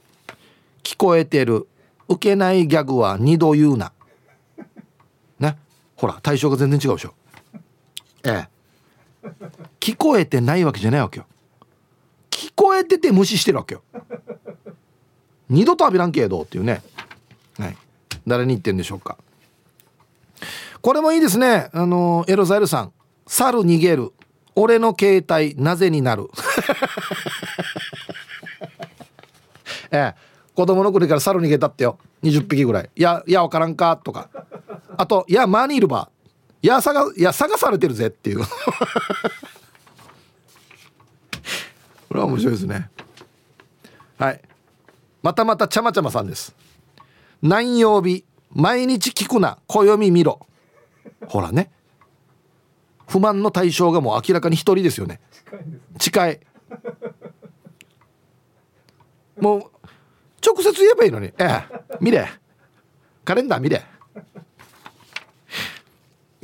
[0.83, 1.67] 聞こえてる
[2.09, 3.93] 受けないギャグは二度言うな。
[5.39, 5.59] ね？
[5.97, 7.15] ほら対象が全然違うでしょ。
[8.25, 8.57] ええ。
[9.81, 11.27] 聞こえてないわけじゃないわけよ。
[12.31, 13.83] 聞こえてて無視してるわけよ。
[15.49, 16.83] 二度と浴びらんけどっていうね。
[17.59, 17.77] はい。
[18.27, 19.17] 誰に言ってんでしょうか。
[20.81, 21.71] これもいいですね。
[21.73, 22.93] あのエロザイルさん。
[23.27, 24.13] 猿逃げる。
[24.57, 26.29] 俺の携帯なぜになる？
[29.93, 30.15] ええ。
[30.55, 31.99] 子供の頃から猿逃げたってよ。
[32.23, 32.91] 20匹ぐらい。
[32.97, 33.97] いやいやわからんか。
[33.99, 34.31] とか。
[34.97, 36.09] あといやマニールバ
[36.63, 38.41] いや探いや探されてるぜっていう。
[42.09, 42.89] これは面白いですね。
[44.19, 44.41] はい。
[45.23, 46.55] またまたちゃまちゃまさんです。
[47.43, 48.25] 何曜日？
[48.53, 49.59] 毎日聞くな。
[49.67, 50.41] 暦見ろ。
[51.29, 51.71] ほらね。
[53.07, 55.21] 不満の対象がもう明らかに一人ですよね。
[55.99, 56.41] 近い
[59.41, 59.63] もう
[60.45, 61.27] 直接言えばいいのに。
[61.27, 61.65] ええ。
[62.01, 62.29] 見れ。
[63.25, 63.85] カレンダー見れ。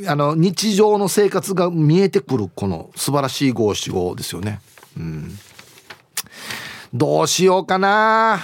[0.06, 4.60] あの日常の生活が見えてくるこの素晴らしい五七五ですよね。
[4.96, 5.38] うん。
[6.92, 8.40] どうしようかな。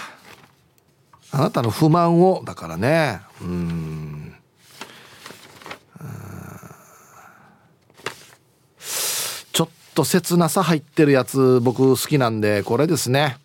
[1.30, 3.20] あなたの不満をだからね。
[3.42, 4.34] うん
[9.52, 9.68] ちょっ
[9.98, 13.36] と切なさ入ってるやつ僕好きなんでこれですね。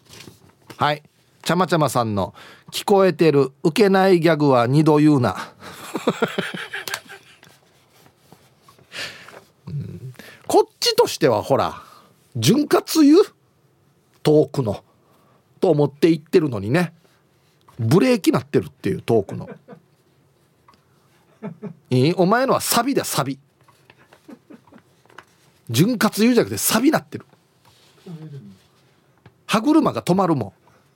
[0.78, 1.02] はい。
[1.42, 2.36] ちゃまちゃまさんの
[2.70, 5.36] 「聞こえてる受けないギャグは二度言うな」
[10.46, 11.82] こっちとしてはほら
[12.36, 13.34] 潤滑油？
[14.22, 14.84] 遠くの。
[15.60, 16.94] と思って言ってるのにね。
[17.80, 19.50] ブレーキなってるっていうトークの。
[21.90, 22.14] いい？
[22.14, 23.40] お前のはサビだサビ。
[25.70, 27.26] 潤滑油じゃなくてサビなってる。
[29.46, 30.54] 歯車が止まるもん。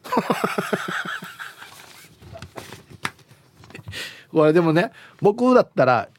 [4.32, 4.92] これでもね
[5.22, 6.10] 僕だったら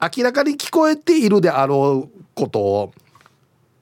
[0.00, 2.94] 明らかに聞こえているであろうことを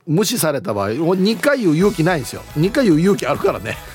[0.06, 2.42] 無視された場合2回言う勇気ないんですよ。
[2.56, 3.76] 2回言う勇気あるからね。